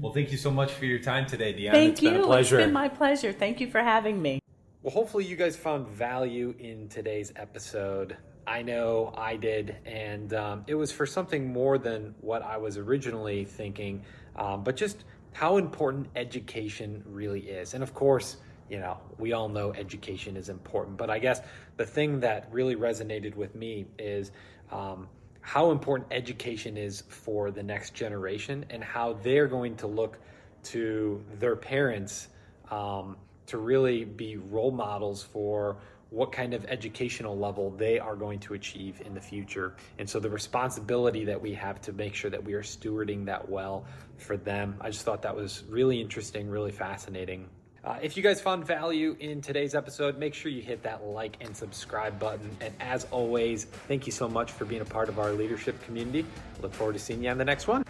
Well, 0.00 0.12
thank 0.12 0.30
you 0.30 0.38
so 0.38 0.50
much 0.50 0.72
for 0.72 0.84
your 0.84 0.98
time 0.98 1.26
today, 1.26 1.52
Deanna. 1.54 1.72
Thank 1.72 1.92
it's 1.92 2.02
you. 2.02 2.10
been 2.10 2.20
a 2.20 2.24
pleasure. 2.24 2.58
It's 2.58 2.66
been 2.66 2.72
my 2.72 2.88
pleasure. 2.88 3.32
Thank 3.32 3.60
you 3.60 3.70
for 3.70 3.80
having 3.80 4.20
me. 4.20 4.40
Well, 4.82 4.92
hopefully, 4.92 5.24
you 5.24 5.36
guys 5.36 5.56
found 5.56 5.88
value 5.88 6.54
in 6.58 6.88
today's 6.88 7.32
episode. 7.36 8.16
I 8.46 8.62
know 8.62 9.14
I 9.16 9.36
did, 9.36 9.76
and 9.86 10.34
um, 10.34 10.64
it 10.66 10.74
was 10.74 10.90
for 10.90 11.06
something 11.06 11.52
more 11.52 11.78
than 11.78 12.14
what 12.20 12.42
I 12.42 12.56
was 12.56 12.76
originally 12.76 13.44
thinking, 13.44 14.02
um, 14.36 14.64
but 14.64 14.76
just 14.76 15.04
how 15.32 15.56
important 15.56 16.08
education 16.16 17.02
really 17.06 17.40
is. 17.40 17.74
And 17.74 17.82
of 17.82 17.94
course, 17.94 18.38
you 18.68 18.78
know, 18.78 18.98
we 19.18 19.32
all 19.32 19.48
know 19.48 19.72
education 19.74 20.36
is 20.36 20.48
important, 20.48 20.96
but 20.96 21.10
I 21.10 21.18
guess 21.18 21.40
the 21.76 21.86
thing 21.86 22.20
that 22.20 22.48
really 22.50 22.74
resonated 22.74 23.36
with 23.36 23.54
me 23.54 23.86
is 23.98 24.32
um, 24.70 25.08
how 25.42 25.72
important 25.72 26.08
education 26.10 26.76
is 26.76 27.02
for 27.08 27.50
the 27.50 27.62
next 27.62 27.94
generation 27.94 28.64
and 28.70 28.82
how 28.82 29.12
they're 29.22 29.48
going 29.48 29.76
to 29.76 29.86
look 29.86 30.18
to 30.62 31.22
their 31.38 31.56
parents 31.56 32.28
um, 32.70 33.16
to 33.46 33.58
really 33.58 34.04
be 34.04 34.36
role 34.36 34.70
models 34.70 35.22
for 35.22 35.76
what 36.10 36.30
kind 36.30 36.54
of 36.54 36.64
educational 36.66 37.36
level 37.36 37.70
they 37.70 37.98
are 37.98 38.14
going 38.14 38.38
to 38.38 38.54
achieve 38.54 39.00
in 39.04 39.14
the 39.14 39.20
future. 39.20 39.74
And 39.98 40.08
so 40.08 40.20
the 40.20 40.30
responsibility 40.30 41.24
that 41.24 41.40
we 41.40 41.54
have 41.54 41.80
to 41.82 41.92
make 41.92 42.14
sure 42.14 42.30
that 42.30 42.42
we 42.42 42.52
are 42.52 42.62
stewarding 42.62 43.24
that 43.26 43.48
well 43.48 43.84
for 44.18 44.36
them. 44.36 44.76
I 44.80 44.90
just 44.90 45.04
thought 45.04 45.22
that 45.22 45.34
was 45.34 45.64
really 45.68 46.00
interesting, 46.00 46.48
really 46.48 46.70
fascinating. 46.70 47.48
Uh, 47.84 47.96
if 48.00 48.16
you 48.16 48.22
guys 48.22 48.40
found 48.40 48.64
value 48.64 49.16
in 49.18 49.40
today's 49.40 49.74
episode, 49.74 50.16
make 50.16 50.34
sure 50.34 50.52
you 50.52 50.62
hit 50.62 50.82
that 50.84 51.04
like 51.04 51.36
and 51.40 51.56
subscribe 51.56 52.16
button. 52.18 52.48
And 52.60 52.72
as 52.80 53.06
always, 53.10 53.64
thank 53.64 54.06
you 54.06 54.12
so 54.12 54.28
much 54.28 54.52
for 54.52 54.64
being 54.64 54.82
a 54.82 54.84
part 54.84 55.08
of 55.08 55.18
our 55.18 55.32
leadership 55.32 55.82
community. 55.84 56.24
Look 56.60 56.72
forward 56.72 56.92
to 56.92 57.00
seeing 57.00 57.24
you 57.24 57.30
on 57.30 57.38
the 57.38 57.44
next 57.44 57.66
one. 57.66 57.84